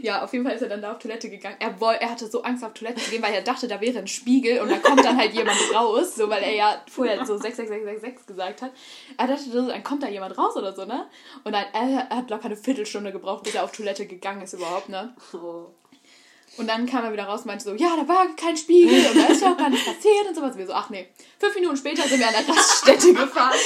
[0.00, 1.56] Ja, auf jeden Fall ist er dann da auf Toilette gegangen.
[1.58, 3.98] Er, woll, er hatte so Angst, auf Toilette zu gehen, weil er dachte, da wäre
[3.98, 7.36] ein Spiegel und da kommt dann halt jemand raus, so weil er ja vorher so
[7.36, 8.70] 66666 gesagt hat.
[9.16, 11.06] Er dachte, so, dann kommt da jemand raus oder so, ne?
[11.42, 14.54] Und dann, er, er hat locker eine Viertelstunde gebraucht, bis er auf Toilette gegangen ist
[14.54, 15.16] überhaupt, ne?
[15.32, 15.66] Oh.
[16.56, 19.16] Und dann kam er wieder raus und meinte so, ja, da war kein Spiegel und
[19.16, 20.56] da ist ja auch gar nichts passiert und sowas.
[20.56, 21.08] Wir so, ach nee.
[21.38, 23.58] Fünf Minuten später sind wir an der Raststätte gefahren.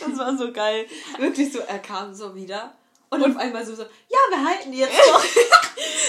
[0.00, 0.86] Das war so geil.
[1.18, 2.74] Wirklich so, er kam so wieder.
[3.08, 5.24] Und, auf einmal so, so, ja, wir halten jetzt noch.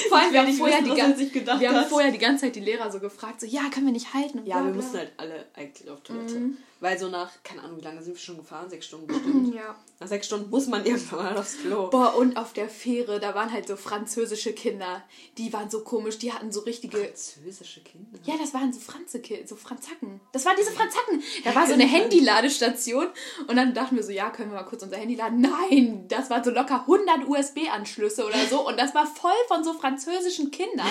[0.09, 2.59] Vor allem, wir haben, vorher wissen, die ganze, wir haben vorher die ganze Zeit die
[2.59, 4.39] Lehrer so gefragt, so, ja, können wir nicht halten?
[4.39, 6.35] Und Ja, wir mussten halt alle eigentlich auf Toilette.
[6.35, 6.57] Mhm.
[6.79, 8.69] Weil so nach, keine Ahnung, wie lange sind wir schon gefahren?
[8.69, 9.47] Sechs Stunden bestimmt.
[9.57, 9.75] Ja.
[9.99, 11.89] Nach sechs Stunden muss man irgendwann mal aufs Klo.
[11.89, 15.03] Boah, und auf der Fähre, da waren halt so französische Kinder.
[15.37, 16.97] Die waren so komisch, die hatten so richtige...
[16.97, 18.19] Französische Kinder.
[18.25, 20.19] Ja, das waren so Franze, so Franzacken.
[20.33, 21.23] Das waren diese Franzacken.
[21.43, 23.07] Da war so eine Handyladestation
[23.47, 25.41] und dann dachten wir so, ja, können wir mal kurz unser Handy laden?
[25.41, 29.73] Nein, das waren so locker 100 USB-Anschlüsse oder so und das war voll von so
[29.73, 30.87] französischen Kindern.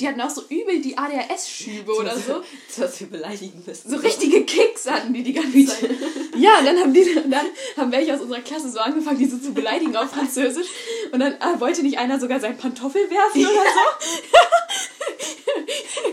[0.00, 2.42] Die hatten auch so übel die ADHS-Schübe oder so.
[2.76, 3.90] Dass wir beleidigen müssen.
[3.90, 5.90] So richtige Kicks hatten die die ganze Zeit.
[6.36, 7.46] Ja, dann haben die, dann
[7.76, 10.68] haben welche aus unserer Klasse so angefangen, die so zu beleidigen auf Französisch.
[11.12, 14.08] Und dann äh, wollte nicht einer sogar seinen Pantoffel werfen oder so.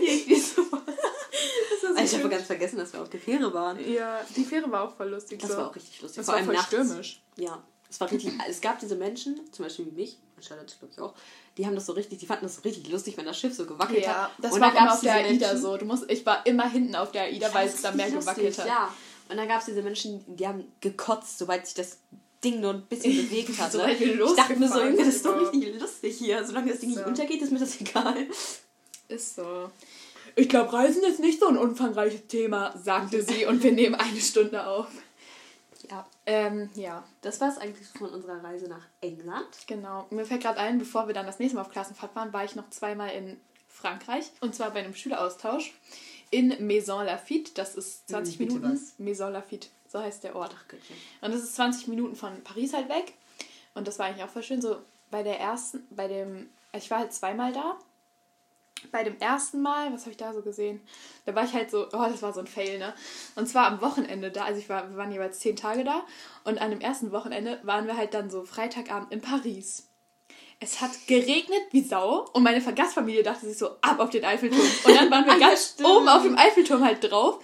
[0.02, 0.62] Irgendwie so
[1.96, 3.78] Also ich habe ganz vergessen, dass wir auf der Fähre waren.
[3.90, 5.40] Ja, die Fähre war auch voll lustig.
[5.40, 5.56] Das so.
[5.56, 6.18] war auch richtig lustig.
[6.18, 6.68] Das Vor war allem voll nachts.
[6.68, 7.22] stürmisch.
[7.36, 8.32] Ja, es war richtig.
[8.48, 11.14] Es gab diese Menschen, zum Beispiel wie mich, Charlotte glaube ich auch,
[11.56, 13.66] die haben das so richtig, die fanden das so richtig lustig, wenn das Schiff so
[13.66, 14.30] gewackelt Ja, hat.
[14.38, 15.76] das und war immer auf der AIDA Menschen- so.
[15.76, 18.46] Du musst, ich war immer hinten auf der AIDA, weil es da mehr richtig gewackelt
[18.46, 18.68] lustig, hat.
[18.68, 18.94] Ja.
[19.30, 21.98] Und dann gab es diese Menschen, die haben gekotzt, sobald sich das
[22.42, 23.72] Ding nur ein bisschen bewegt hat.
[23.72, 24.06] Sobald ne?
[24.06, 26.44] ich dachte mir so, das ist doch richtig lustig hier.
[26.46, 27.04] Solange das Ding nicht So.
[27.06, 28.26] untergeht, ist mir das egal.
[29.08, 29.70] Ist so.
[30.36, 34.20] Ich glaube, Reisen ist nicht so ein umfangreiches Thema, sagte sie und wir nehmen eine
[34.20, 34.86] Stunde auf.
[35.90, 36.06] Ja.
[36.26, 39.46] Ähm, ja, Das war es eigentlich von unserer Reise nach England.
[39.66, 40.06] genau.
[40.10, 42.54] Mir fällt gerade ein, bevor wir dann das nächste Mal auf Klassenfahrt waren, war ich
[42.56, 44.30] noch zweimal in Frankreich.
[44.40, 45.72] Und zwar bei einem Schüleraustausch
[46.30, 47.52] in Maison Lafitte.
[47.54, 48.72] Das ist 20 Hm, Minuten.
[48.72, 48.98] was?
[48.98, 50.54] Maison Lafitte, so heißt der Ort.
[50.58, 50.96] Ach Göttchen.
[51.22, 53.14] Und das ist 20 Minuten von Paris halt weg.
[53.74, 54.60] Und das war eigentlich auch voll schön.
[54.60, 57.78] So bei der ersten, bei dem, ich war halt zweimal da.
[58.92, 60.80] Bei dem ersten Mal, was habe ich da so gesehen?
[61.26, 62.94] Da war ich halt so, oh, das war so ein Fail, ne?
[63.34, 66.02] Und zwar am Wochenende da, also ich war, wir waren jeweils zehn Tage da.
[66.44, 69.88] Und an dem ersten Wochenende waren wir halt dann so Freitagabend in Paris.
[70.60, 74.60] Es hat geregnet wie Sau und meine Gastfamilie dachte sich so, ab auf den Eiffelturm.
[74.84, 77.40] Und dann waren wir Ah, ganz oben auf dem Eiffelturm halt drauf.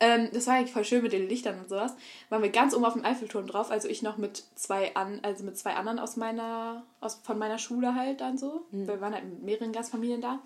[0.00, 1.94] Ähm, das war eigentlich voll schön mit den Lichtern und sowas.
[2.28, 5.44] Waren wir ganz oben auf dem Eiffelturm drauf, also ich noch mit zwei an, also
[5.44, 8.66] mit zwei anderen aus meiner, aus, von meiner Schule halt dann so.
[8.70, 10.40] Wir waren halt mit mehreren Gastfamilien da.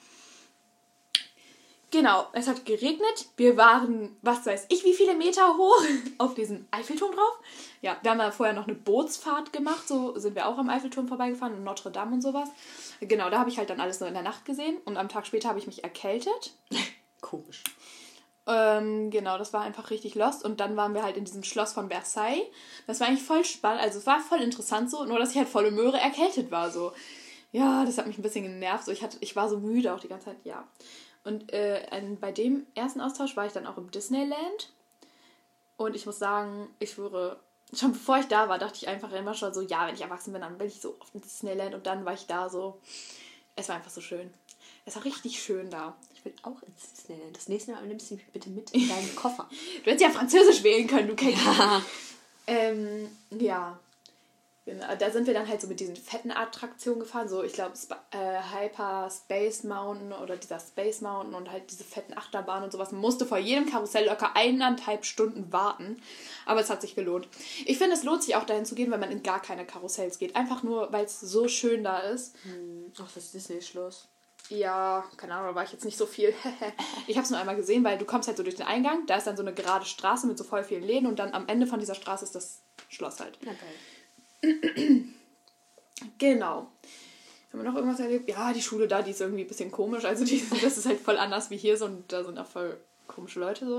[1.93, 3.27] Genau, es hat geregnet.
[3.37, 5.85] Wir waren, was weiß ich, wie viele Meter hoch
[6.19, 7.39] auf diesem Eiffelturm drauf.
[7.83, 9.87] Ja, wir haben da vorher noch eine Bootsfahrt gemacht.
[9.87, 12.49] So sind wir auch am Eiffelturm vorbeigefahren und Notre Dame und sowas.
[13.01, 14.79] Genau, da habe ich halt dann alles nur in der Nacht gesehen.
[14.87, 16.55] Und am Tag später habe ich mich erkältet.
[17.21, 17.63] Komisch.
[18.47, 20.45] Ähm, genau, das war einfach richtig lost.
[20.45, 22.43] Und dann waren wir halt in diesem Schloss von Versailles.
[22.87, 23.83] Das war eigentlich voll spannend.
[23.83, 26.71] Also es war voll interessant so, nur dass ich halt volle Möhre erkältet war.
[26.71, 26.93] So.
[27.53, 28.85] Ja, das hat mich ein bisschen genervt.
[28.85, 30.67] So, ich, hatte, ich war so müde auch die ganze Zeit, ja.
[31.25, 31.87] Und äh,
[32.21, 34.73] bei dem ersten Austausch war ich dann auch im Disneyland.
[35.77, 37.39] Und ich muss sagen, ich schwöre,
[37.73, 40.33] schon bevor ich da war, dachte ich einfach immer schon so, ja, wenn ich erwachsen
[40.33, 41.75] bin, dann will ich so oft ins Disneyland.
[41.75, 42.81] Und dann war ich da so.
[43.55, 44.33] Es war einfach so schön.
[44.85, 45.95] Es war richtig schön da.
[46.23, 47.37] Ich will auch ins Disneyland.
[47.37, 49.49] Das nächste Mal nimmst du mich bitte mit in deinen Koffer.
[49.85, 51.83] Du hättest ja Französisch wählen können, du kennst ja.
[52.47, 53.79] Ähm, ja.
[54.65, 57.73] Da sind wir dann halt so mit diesen fetten Attraktionen gefahren, so ich glaube
[58.13, 62.93] äh, Hyper Space Mountain oder dieser Space Mountain und halt diese fetten Achterbahnen und sowas.
[62.93, 66.01] Man musste vor jedem Karussell locker eineinhalb Stunden warten,
[66.47, 67.27] aber es hat sich gelohnt.
[67.67, 70.21] Ich finde, es lohnt sich auch dahin zu gehen, wenn man in gar keine Karussells
[70.21, 70.37] geht.
[70.37, 72.37] Einfach nur, weil es so schön da ist.
[72.45, 72.93] Hm.
[73.03, 74.07] Ach, das Disney-Schloss.
[74.53, 76.35] Ja, keine Ahnung, da war ich jetzt nicht so viel.
[77.07, 79.17] ich habe es nur einmal gesehen, weil du kommst halt so durch den Eingang, da
[79.17, 81.67] ist dann so eine gerade Straße mit so voll vielen Läden und dann am Ende
[81.67, 83.39] von dieser Straße ist das Schloss halt.
[83.45, 83.53] Na
[84.43, 84.53] geil.
[86.19, 86.71] genau.
[87.51, 88.29] Haben wir noch irgendwas erlebt?
[88.29, 90.05] Ja, die Schule da, die ist irgendwie ein bisschen komisch.
[90.05, 92.79] Also die, das ist halt voll anders wie hier so und da sind auch voll
[93.07, 93.79] komische Leute so.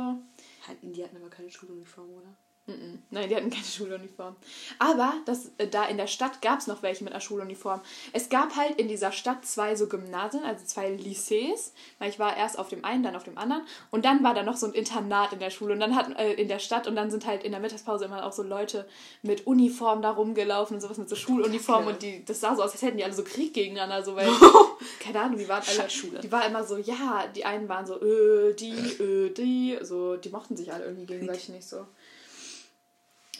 [0.67, 2.36] Hatten, die hatten aber keine Schuluniform, oder?
[2.66, 4.38] Nein, die hatten keine Schuluniform.
[4.80, 7.82] Aber das, äh, da in der Stadt gab es noch welche mit einer Schuluniform.
[8.14, 11.72] Es gab halt in dieser Stadt zwei so Gymnasien, also zwei Lycées.
[11.99, 13.64] Weil ich war erst auf dem einen, dann auf dem anderen.
[13.91, 16.34] Und dann war da noch so ein Internat in der Schule und dann hatten äh,
[16.34, 18.88] in der Stadt und dann sind halt in der Mittagspause immer auch so Leute
[19.24, 22.72] mit Uniform da rumgelaufen und sowas mit so Schuluniform und die, das sah so aus,
[22.72, 24.30] als hätten die alle so Krieg gegeneinander, so weil,
[25.01, 26.22] keine Ahnung, die waren alle, Schule.
[26.22, 30.30] die war immer so, ja, die einen waren so, äh, die, äh, die, so, die
[30.30, 31.86] mochten sich alle irgendwie gegenseitig nicht so.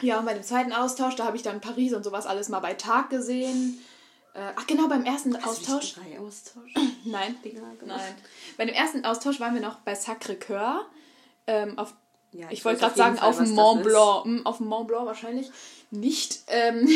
[0.00, 2.60] Ja, und bei dem zweiten Austausch, da habe ich dann Paris und sowas alles mal
[2.60, 3.78] bei Tag gesehen.
[4.34, 5.94] Äh, ach genau, beim ersten Hast Austausch.
[5.94, 6.74] Du Austausch?
[7.04, 7.36] Nein.
[7.42, 7.78] Gemacht?
[7.86, 8.14] Nein.
[8.56, 10.80] Bei dem ersten Austausch waren wir noch bei Sacré-Cœur.
[11.46, 11.94] Ähm, auf,
[12.34, 13.86] Ja, ich ich wollte gerade auf sagen, Fall, auf dem Mont ist.
[13.86, 14.24] Blanc.
[14.24, 15.52] Hm, auf dem Mont Blanc wahrscheinlich
[15.92, 16.42] nicht.
[16.48, 16.88] Ähm,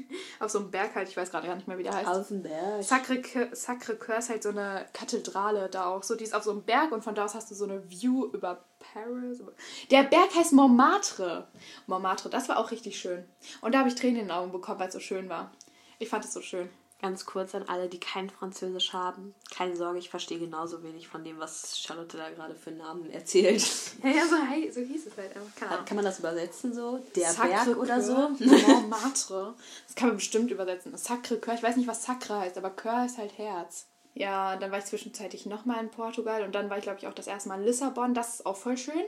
[0.40, 2.08] auf so einem Berg halt, ich weiß gerade gar nicht mehr, wie der heißt.
[2.08, 2.80] Außenberg.
[2.80, 6.02] Sacré-Cœur Sacré ist halt so eine Kathedrale da auch.
[6.02, 7.90] So, die ist auf so einem Berg und von da aus hast du so eine
[7.90, 9.42] View über Paris.
[9.90, 11.46] Der Berg heißt Montmartre.
[11.86, 13.24] Montmartre, das war auch richtig schön.
[13.60, 15.52] Und da habe ich Tränen in den Augen bekommen, weil es so schön war.
[15.98, 16.70] Ich fand es so schön.
[17.02, 19.34] Ganz kurz an alle, die kein Französisch haben.
[19.54, 23.62] Keine Sorge, ich verstehe genauso wenig von dem, was Charlotte da gerade für Namen erzählt.
[24.02, 25.54] Ja, ja, so, hei- so hieß es halt einfach.
[25.56, 25.84] Keine Ahnung.
[25.84, 26.98] Kann man das übersetzen so?
[27.14, 28.14] Der Sacré-Cœur, Berg oder so?
[28.40, 29.54] Montmartre.
[29.86, 30.94] Das kann man bestimmt übersetzen.
[30.96, 33.86] Sacré-Cœur, ich weiß nicht, was Sacre heißt, aber Cœur ist halt Herz.
[34.14, 37.12] Ja, dann war ich zwischenzeitlich nochmal in Portugal und dann war ich, glaube ich, auch
[37.14, 38.14] das erste Mal in Lissabon.
[38.14, 39.04] Das ist auch voll schön.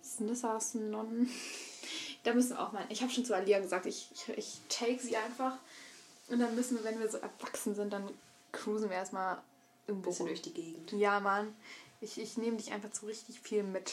[0.00, 1.28] Das ist Lissabon.
[2.22, 2.84] Da müssen wir auch mal.
[2.88, 5.58] Ich habe schon zu Alia gesagt, ich, ich, ich take sie einfach.
[6.28, 8.08] Und dann müssen wir, wenn wir so erwachsen sind, dann
[8.52, 9.38] cruisen wir erstmal
[9.86, 10.92] irgendwo Bisschen durch die Gegend.
[10.92, 11.54] Ja, Mann.
[12.00, 13.92] Ich, ich nehme dich einfach zu richtig viel mit.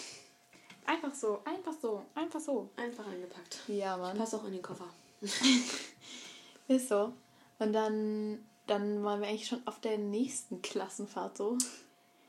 [0.86, 2.70] Einfach so, einfach so, einfach so.
[2.76, 3.60] Einfach eingepackt.
[3.68, 4.18] Ja, Mann.
[4.18, 4.88] Pass auch in den Koffer.
[6.68, 7.14] Ist so.
[7.60, 11.58] Und dann, dann waren wir eigentlich schon auf der nächsten Klassenfahrt so.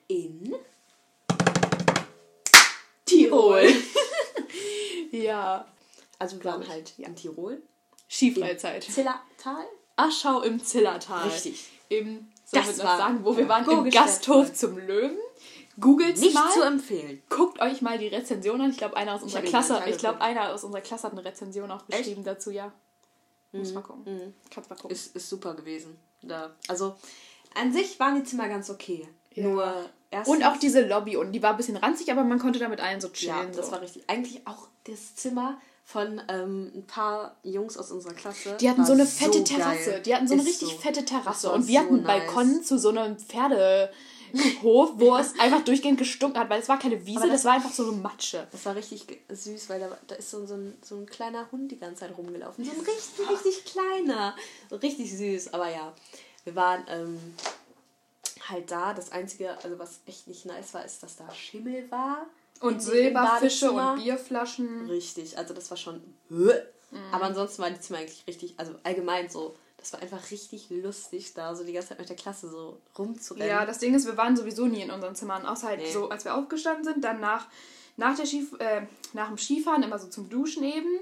[0.09, 0.55] In
[3.07, 3.73] Tirol.
[5.11, 5.67] ja.
[6.19, 7.63] Also wir waren halt in Tirol.
[8.09, 8.85] Skifreizeit.
[8.85, 9.65] Zillertal?
[10.03, 11.29] Aschau im Zillertal.
[11.29, 11.69] Richtig.
[11.89, 13.69] Im, soll Das das sagen, wo wir ja, waren?
[13.69, 15.19] Im Gasthof zum Löwen.
[15.81, 16.51] Googelt Nicht mal.
[16.53, 17.23] zu empfehlen.
[17.31, 18.71] Guckt euch mal die Rezension an.
[18.71, 21.25] Ich glaube, einer aus unserer ihn Klasse, ich glaube, einer aus unserer Klasse hat eine
[21.25, 22.73] Rezension auch geschrieben dazu, ja.
[23.53, 24.35] Muss mal gucken.
[24.51, 24.91] Kannst mal gucken.
[24.91, 25.99] Ist, ist super gewesen.
[26.23, 26.55] Da.
[26.69, 26.97] Also
[27.55, 29.09] an sich waren die Zimmer ganz okay.
[29.35, 32.59] Nur erstens, Und auch diese Lobby und die war ein bisschen ranzig, aber man konnte
[32.59, 33.37] da mit allen so chillen.
[33.37, 33.73] Ja, das so.
[33.73, 34.09] war richtig.
[34.09, 38.57] Eigentlich auch das Zimmer von ähm, ein paar Jungs aus unserer Klasse.
[38.61, 39.91] Die hatten so eine fette so Terrasse.
[39.91, 40.03] geil.
[40.03, 40.79] Die hatten so eine Ist richtig so.
[40.79, 41.51] fette Terrasse.
[41.53, 42.25] Und wir so hatten einen nice.
[42.27, 47.05] Balkon zu so einem Pferdehof, wo es einfach durchgehend gestunken hat, weil es war keine
[47.05, 48.47] Wiese, das, das- war einfach so eine Matsche.
[48.53, 51.71] Das war richtig süß, weil da, da ist so, so, ein, so ein kleiner Hund
[51.73, 52.65] die ganze Zeit rumgelaufen.
[52.65, 54.35] So ein richtig, richtig kleiner.
[54.71, 55.53] So richtig süß.
[55.53, 55.93] Aber ja,
[56.45, 57.19] wir waren ähm,
[58.49, 58.95] halt da.
[58.95, 62.25] Das Einzige, also was echt nicht nice war, ist, dass da Schimmel war.
[62.63, 64.87] Und Silberfische und Bierflaschen.
[64.89, 66.01] Richtig, also das war schon.
[66.29, 66.53] Mhm.
[67.11, 69.55] Aber ansonsten waren die Zimmer eigentlich richtig, also allgemein so.
[69.79, 73.49] Das war einfach richtig lustig, da so die ganze Zeit mit der Klasse so rumzurennen.
[73.49, 75.91] Ja, das Ding ist, wir waren sowieso nie in unseren Zimmern, außer halt Nee.
[75.91, 77.47] so, als wir aufgestanden sind, dann nach,
[77.97, 78.83] nach, der Skif äh,
[79.13, 81.01] nach dem Skifahren immer so zum Duschen eben.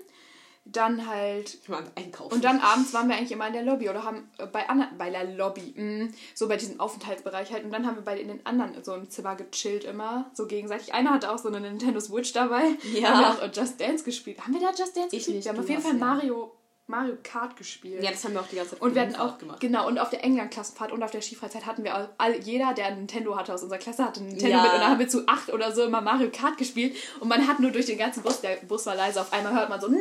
[0.67, 1.59] Dann halt
[1.97, 2.35] einkaufen.
[2.35, 4.97] Und dann abends waren wir eigentlich immer in der Lobby oder haben äh, bei anderen,
[4.99, 7.65] bei der Lobby, mh, so bei diesem Aufenthaltsbereich halt.
[7.65, 10.93] Und dann haben wir bei in den anderen so im Zimmer gechillt immer, so gegenseitig.
[10.95, 12.77] Einer hatte auch so eine Nintendo Switch dabei.
[12.95, 13.09] Ja.
[13.11, 14.41] Haben wir auch Just Dance gespielt.
[14.41, 15.37] Haben wir da Just Dance Ich gespielt?
[15.39, 15.99] nicht, wir haben auf jeden Fall ja.
[15.99, 16.53] Mario,
[16.91, 18.03] Mario Kart gespielt.
[18.03, 19.61] ja, das haben wir auch die ganze Zeit Und wir hatten auch, gemacht.
[19.61, 22.97] genau, und auf der England-Klassenfahrt und auf der Skifreizeit hatten wir all, jeder, der ein
[22.99, 24.63] Nintendo hatte aus unserer Klasse, hatte ein Nintendo Ja.
[24.65, 27.47] mit und dann haben wir zu acht oder so immer Mario Kart gespielt und man
[27.49, 29.89] hat nur durch den ganzen Bus, der Bus war leise, auf einmal hört man so,
[29.89, 29.99] nein,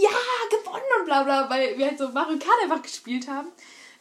[0.00, 3.48] ja, gewonnen und bla bla, weil wir halt so Mario Kart einfach gespielt haben.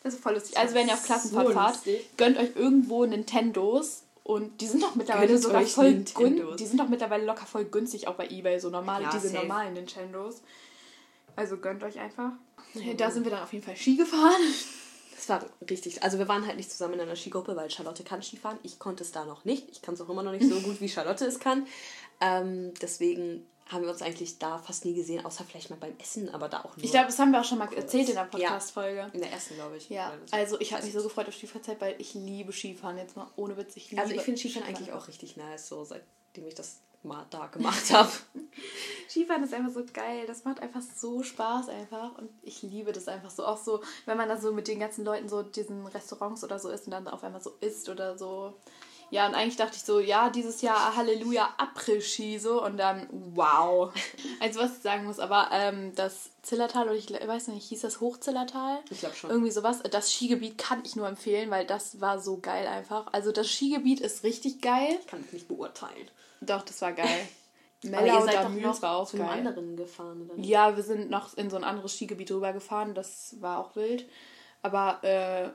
[0.03, 0.57] Das ist voll lustig.
[0.57, 1.79] Also wenn ihr auf Klassenfahrt so fahrt,
[2.15, 6.49] gönnt euch irgendwo Nintendos Und die sind doch mittlerweile Gönnt sogar voll Nintendos.
[6.49, 9.27] gün- Die sind doch mittlerweile locker voll günstig auch bei Ebay, so normale, Ja, diese
[9.29, 9.41] safe.
[9.41, 10.41] normalen Nintendos.
[11.35, 12.31] Also gönnt euch einfach.
[12.97, 14.41] Da sind wir dann auf jeden Fall Ski gefahren.
[15.15, 16.01] Das war richtig.
[16.03, 18.57] Also wir waren halt nicht zusammen in einer Skigruppe, weil Charlotte kann Skifahren.
[18.63, 19.67] Ich konnte es da noch nicht.
[19.69, 21.67] Ich kann es auch immer noch nicht so gut, wie Charlotte es kann.
[22.21, 26.29] Ähm, deswegen haben wir uns eigentlich da fast nie gesehen, außer vielleicht mal beim Essen,
[26.29, 26.83] aber da auch nur.
[26.83, 28.29] Ich glaube, das haben wir auch schon mal erzählt in der Ja.
[28.29, 29.11] Podcast-Folge.
[29.13, 29.89] in der ersten, glaube ich.
[29.89, 33.15] Ja, also ich habe mich so gefreut auf die Freizeit, weil ich liebe Skifahren jetzt
[33.15, 33.75] mal ohne Witz.
[33.75, 37.25] Ich liebe Also ich finde Skifahren eigentlich auch richtig nice, so seitdem ich das mal
[37.29, 38.11] da gemacht habe.
[39.09, 40.25] Skifahren ist einfach so geil.
[40.27, 42.17] Das macht einfach so Spaß einfach.
[42.17, 43.45] Und ich liebe das einfach so.
[43.45, 46.69] Auch so, wenn man da so mit den ganzen Leuten so diesen Restaurants oder so
[46.69, 48.53] ist und dann auf einmal so isst oder so.
[49.11, 53.91] Ja, und eigentlich dachte ich so, ja, dieses Jahr Halleluja, Après-Ski so und dann wow.
[54.39, 58.01] Also was ich sagen muss, aber ähm, das Zillertal, oder ich weiß nicht, hieß das
[58.01, 58.79] Hochzillertal?
[58.91, 59.31] Ich glaube schon.
[59.31, 59.81] Irgendwie sowas.
[59.89, 63.07] Das Skigebiet kann ich nur empfehlen, weil das war so geil einfach.
[63.11, 64.97] Also das Skigebiet ist richtig geil.
[64.99, 66.07] Ich kann es nicht beurteilen.
[66.41, 67.07] Doch, das war geil.
[67.83, 69.37] Aber Mellau ihr und seid doch Damüls noch war auch zu einem geil.
[69.47, 70.35] anderen gefahren, oder?
[70.35, 70.49] nicht?
[70.49, 72.93] Ja, wir sind noch in so ein anderes Skigebiet rübergefahren.
[72.93, 74.05] Das war auch wild.
[74.61, 75.49] Aber äh,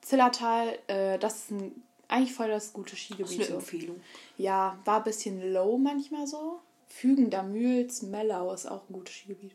[0.00, 3.34] Zillertal, äh, das ist ein, eigentlich voll das gute Das ist Skigebiet.
[3.40, 3.54] eine So.
[3.56, 4.00] Empfehlung.
[4.38, 6.60] Ja, war ein bisschen low manchmal so.
[6.88, 9.52] Fügen, Damüls, Mellau ist auch ein gutes Skigebiet.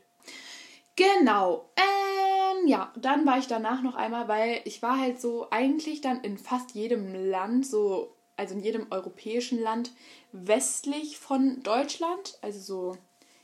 [0.95, 1.69] Genau.
[1.75, 6.21] Ähm, ja, dann war ich danach noch einmal, weil ich war halt so eigentlich dann
[6.21, 9.91] in fast jedem Land, so, also in jedem europäischen Land
[10.31, 12.37] westlich von Deutschland.
[12.41, 12.97] Also so,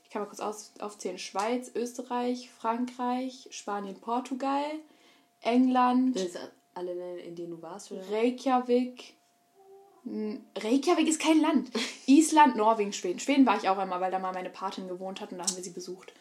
[0.04, 4.66] ich kann mal kurz aus, aufzählen: Schweiz, Österreich, Frankreich, Spanien, Portugal,
[5.42, 6.18] England,
[6.74, 8.02] alle Länder, in denen du warst, oder?
[8.12, 9.16] Reykjavik.
[10.06, 11.70] N- Reykjavik ist kein Land.
[12.06, 13.20] Island, Norwegen, Schweden.
[13.20, 15.56] Schweden war ich auch einmal, weil da mal meine Patin gewohnt hat und da haben
[15.56, 16.14] wir sie besucht.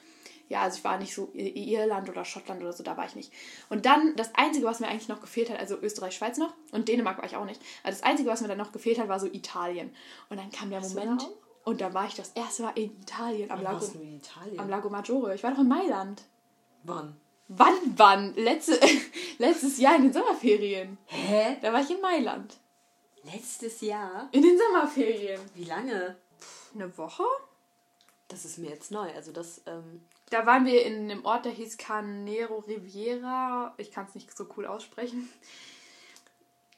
[0.48, 3.32] Ja, also ich war nicht so Irland oder Schottland oder so, da war ich nicht.
[3.68, 6.88] Und dann das Einzige, was mir eigentlich noch gefehlt hat, also Österreich, Schweiz noch und
[6.88, 7.60] Dänemark war ich auch nicht.
[7.82, 9.94] Aber das Einzige, was mir dann noch gefehlt hat, war so Italien.
[10.28, 11.28] Und dann kam der du Moment
[11.64, 14.60] und da war ich das erste Mal in Italien am Lago, in Italien?
[14.60, 15.34] am Lago Maggiore.
[15.34, 16.22] Ich war doch in Mailand.
[16.84, 17.16] Wann?
[17.48, 18.34] Wann, wann?
[18.34, 18.78] Letzte,
[19.38, 20.96] letztes Jahr in den Sommerferien.
[21.06, 21.56] Hä?
[21.60, 22.56] Da war ich in Mailand.
[23.24, 24.28] Letztes Jahr?
[24.30, 25.40] In den Sommerferien.
[25.54, 26.16] Wie lange?
[26.72, 27.24] Eine Woche?
[28.28, 29.10] Das ist mir jetzt neu.
[29.14, 33.74] Also das, ähm, Da waren wir in einem Ort, der hieß Canero Riviera.
[33.76, 35.28] Ich kann es nicht so cool aussprechen.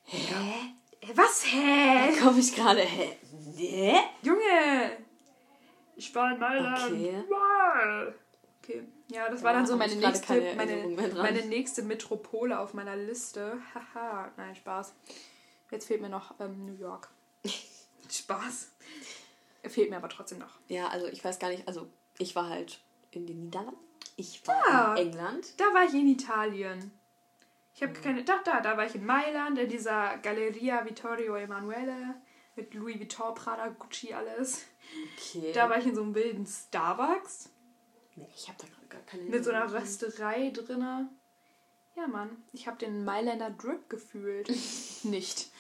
[0.05, 0.75] Hä?
[1.15, 1.45] Was?
[1.47, 2.11] Hä?
[2.11, 2.81] Da komme ich gerade.
[2.81, 3.17] Hä?
[3.57, 3.95] Hä?
[4.23, 4.99] Junge!
[5.97, 6.93] Ich war in Mailand.
[6.93, 7.25] Okay.
[7.29, 8.15] Wow.
[8.63, 8.83] Okay.
[9.09, 13.59] Ja, das war Ja, dann so meine nächste, meine, meine nächste Metropole auf meiner Liste.
[13.75, 14.95] Haha, nein, Spaß.
[15.71, 17.09] Jetzt fehlt mir noch ähm, New York.
[18.11, 18.73] Spaß.
[19.65, 20.59] Fehlt mir aber trotzdem noch.
[20.69, 21.67] Ja, also ich weiß gar nicht.
[21.67, 21.89] Also
[22.19, 22.81] ich war halt
[23.19, 23.81] in den Niederlanden.
[24.17, 24.95] Ich war Ah.
[24.95, 25.61] in England.
[25.61, 26.91] Da war ich in Italien.
[27.75, 28.25] Ich habe keine.
[28.25, 32.15] Da, da, da war ich in Mailand, in dieser Galleria Vittorio Emanuele
[32.57, 34.65] mit Louis Vuitton, Prada, Gucci, alles.
[35.17, 35.53] Okay.
[35.53, 37.51] Da war ich in so einem wilden Starbucks
[38.19, 39.73] nee, ich habe da gerade gar keine mit so einer.
[39.73, 41.09] Rösterei drinne.
[41.97, 44.49] Ja, Mann, ich habe den Mailänder Drip gefühlt.
[45.05, 45.51] Nicht.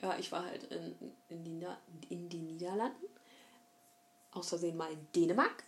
[0.00, 1.66] Ja, ich war halt in, in, die,
[2.08, 3.06] in den Niederlanden.
[4.32, 5.64] Aus Versehen mal in Dänemark.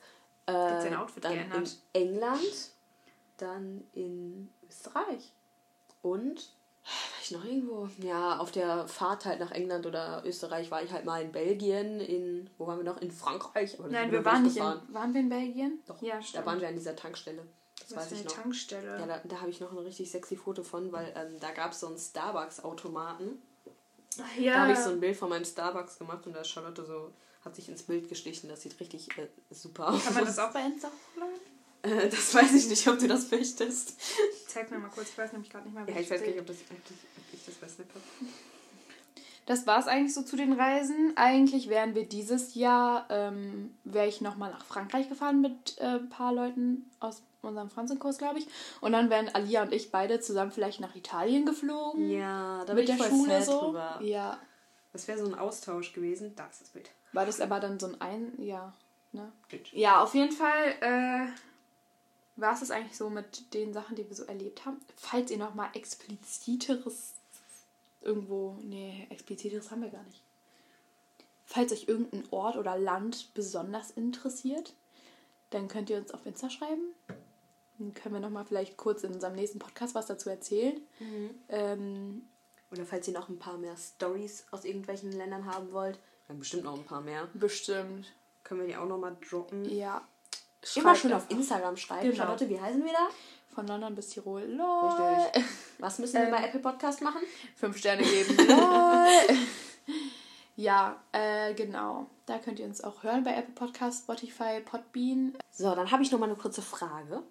[0.49, 0.91] Äh,
[1.21, 1.77] dann geändert.
[1.93, 2.71] in England.
[3.37, 5.33] Dann in Österreich.
[6.03, 6.37] Und
[6.85, 7.89] war ich noch irgendwo?
[7.99, 12.01] Ja, auf der Fahrt halt nach England oder Österreich war ich halt mal in Belgien,
[12.01, 13.01] in, wo waren wir noch?
[13.03, 13.79] In Frankreich.
[13.79, 14.81] Aber da Nein, wir waren nicht gefahren.
[14.89, 14.95] in.
[14.95, 15.81] Waren wir in Belgien?
[15.87, 16.47] Doch, Ja, da stimmt.
[16.47, 17.43] waren wir an dieser Tankstelle.
[17.81, 18.35] Das Was weiß für ich eine noch.
[18.43, 18.99] Tankstelle.
[19.01, 21.73] Ja, da, da habe ich noch ein richtig sexy Foto von, weil ähm, da gab
[21.73, 23.43] es so einen Starbucks-Automaten.
[24.39, 24.55] ja.
[24.55, 27.13] Da habe ich so ein Bild von meinem Starbucks gemacht und da ist Charlotte so,
[27.45, 28.49] hat sich ins Bild geschlichen.
[28.49, 30.05] Das sieht richtig äh, super aus.
[30.05, 31.41] Kann man das auch bei Insta hochladen?
[31.83, 33.97] Äh, das weiß ich nicht, ob du das möchtest.
[34.47, 36.41] Zeig mir mal kurz, ich weiß nämlich gerade nicht mehr, Ja, ich weiß gar nicht,
[36.41, 38.05] ob, das, ob, ich das bei Snap habe.
[39.47, 41.13] Das war es eigentlich so zu den Reisen.
[41.17, 46.11] Eigentlich wären wir dieses Jahr, ähm, wäre ich nochmal nach Frankreich gefahren mit äh, ein
[46.11, 48.47] paar Leuten aus unserem Franzenkurs, glaube ich.
[48.83, 52.11] Und dann wären Alia und ich beide zusammen vielleicht nach Italien geflogen.
[52.11, 53.61] Ja, da mit der Schule so.
[53.61, 54.01] drüber.
[54.03, 54.39] Ja.
[54.93, 56.35] Das wäre so ein Austausch gewesen.
[56.37, 56.91] Da ist das Bild.
[57.13, 58.33] War das aber dann so ein Ein...
[58.43, 58.73] Ja.
[59.13, 59.33] Ne?
[59.73, 61.29] Ja, auf jeden Fall äh,
[62.37, 64.81] war es das eigentlich so mit den Sachen, die wir so erlebt haben.
[64.97, 67.15] Falls ihr nochmal expliziteres
[68.03, 68.57] irgendwo...
[68.63, 70.23] Nee, expliziteres haben wir gar nicht.
[71.47, 74.75] Falls euch irgendein Ort oder Land besonders interessiert,
[75.51, 76.83] dann könnt ihr uns auf Insta schreiben.
[77.79, 80.79] Dann können wir nochmal vielleicht kurz in unserem nächsten Podcast was dazu erzählen.
[81.49, 82.29] Ähm,
[82.71, 85.99] Oder falls ihr noch ein paar mehr Stories aus irgendwelchen Ländern haben wollt,
[86.29, 88.13] wir haben bestimmt noch ein paar mehr, bestimmt.
[88.45, 89.65] können wir die auch nochmal droppen.
[89.75, 90.03] Ja.
[90.77, 91.31] Immer Schreibt schön auf.
[91.31, 92.03] Instagram schreiben.
[92.11, 92.17] Genau.
[92.17, 93.09] Charlotte, wie heißen wir da?
[93.55, 94.43] Von London bis Tirol.
[94.45, 94.91] Lol.
[94.91, 95.45] Richtig.
[95.79, 97.23] Was müssen wir Ähm, bei Apple Podcast machen?
[97.57, 98.37] Fünf Sterne geben.
[98.49, 99.37] Lol.
[100.57, 102.07] Ja, äh, genau.
[102.27, 105.39] Da könnt ihr uns auch hören bei Apple Podcast, Spotify, Podbean.
[105.53, 107.23] So, dann habe ich noch mal eine kurze Frage.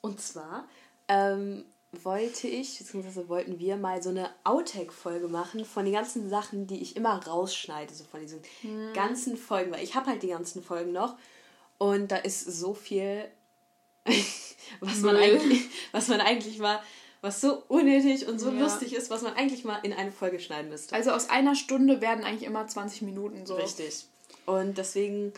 [0.00, 0.64] Und zwar
[1.06, 1.64] ähm,
[2.02, 6.80] wollte ich, beziehungsweise wollten wir mal so eine Outtake-Folge machen von den ganzen Sachen, die
[6.80, 8.92] ich immer rausschneide, so von diesen Hm.
[8.94, 11.16] ganzen Folgen, weil ich habe halt die ganzen Folgen noch
[11.78, 13.24] und da ist so viel,
[14.80, 16.80] was man eigentlich, was man eigentlich mal,
[17.20, 18.60] was so unnötig und so Ja.
[18.60, 20.94] lustig ist, was man eigentlich mal in eine Folge schneiden müsste.
[20.94, 23.54] Also aus einer Stunde werden eigentlich immer 20 Minuten so.
[23.56, 24.06] Richtig.
[24.46, 25.32] Und deswegen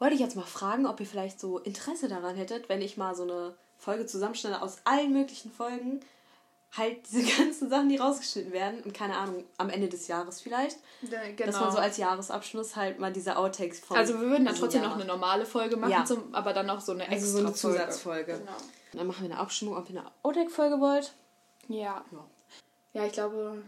[0.00, 3.14] wollte ich jetzt mal fragen, ob ihr vielleicht so Interesse daran hättet, wenn ich mal
[3.14, 3.54] so eine
[3.84, 6.00] Folge zusammenstelle aus allen möglichen Folgen.
[6.76, 8.82] Halt diese ganzen Sachen, die rausgeschnitten werden.
[8.82, 10.76] Und keine Ahnung, am Ende des Jahres vielleicht.
[11.02, 14.00] Ja, Dass man so als Jahresabschluss halt mal diese Outtakes von Genau.
[14.00, 16.04] also wir würden dann diesem trotzdem Jahr noch eine normale Folge machen, Ja.
[16.04, 18.38] zum, aber dann noch so eine Also extra so eine Zusatzfolge.
[18.38, 18.52] Genau.
[18.94, 21.12] Dann machen wir eine Abstimmung, ob ihr eine Outtake-Folge wollt.
[21.68, 22.04] Ja.
[22.10, 22.24] Ja.
[22.92, 23.62] Ja, ich glaube,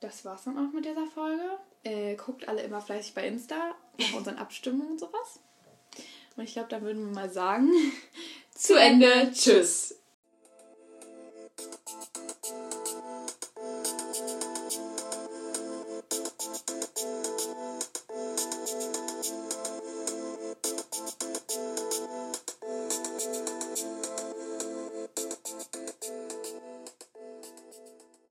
[0.00, 1.42] das war's dann auch mit dieser Folge.
[1.82, 5.40] Äh, guckt alle immer fleißig bei Insta nach unseren Abstimmungen und sowas.
[6.36, 7.70] Und ich glaube, dann würden wir mal sagen,
[8.54, 9.30] zu Ende.
[9.32, 9.98] Tschüss.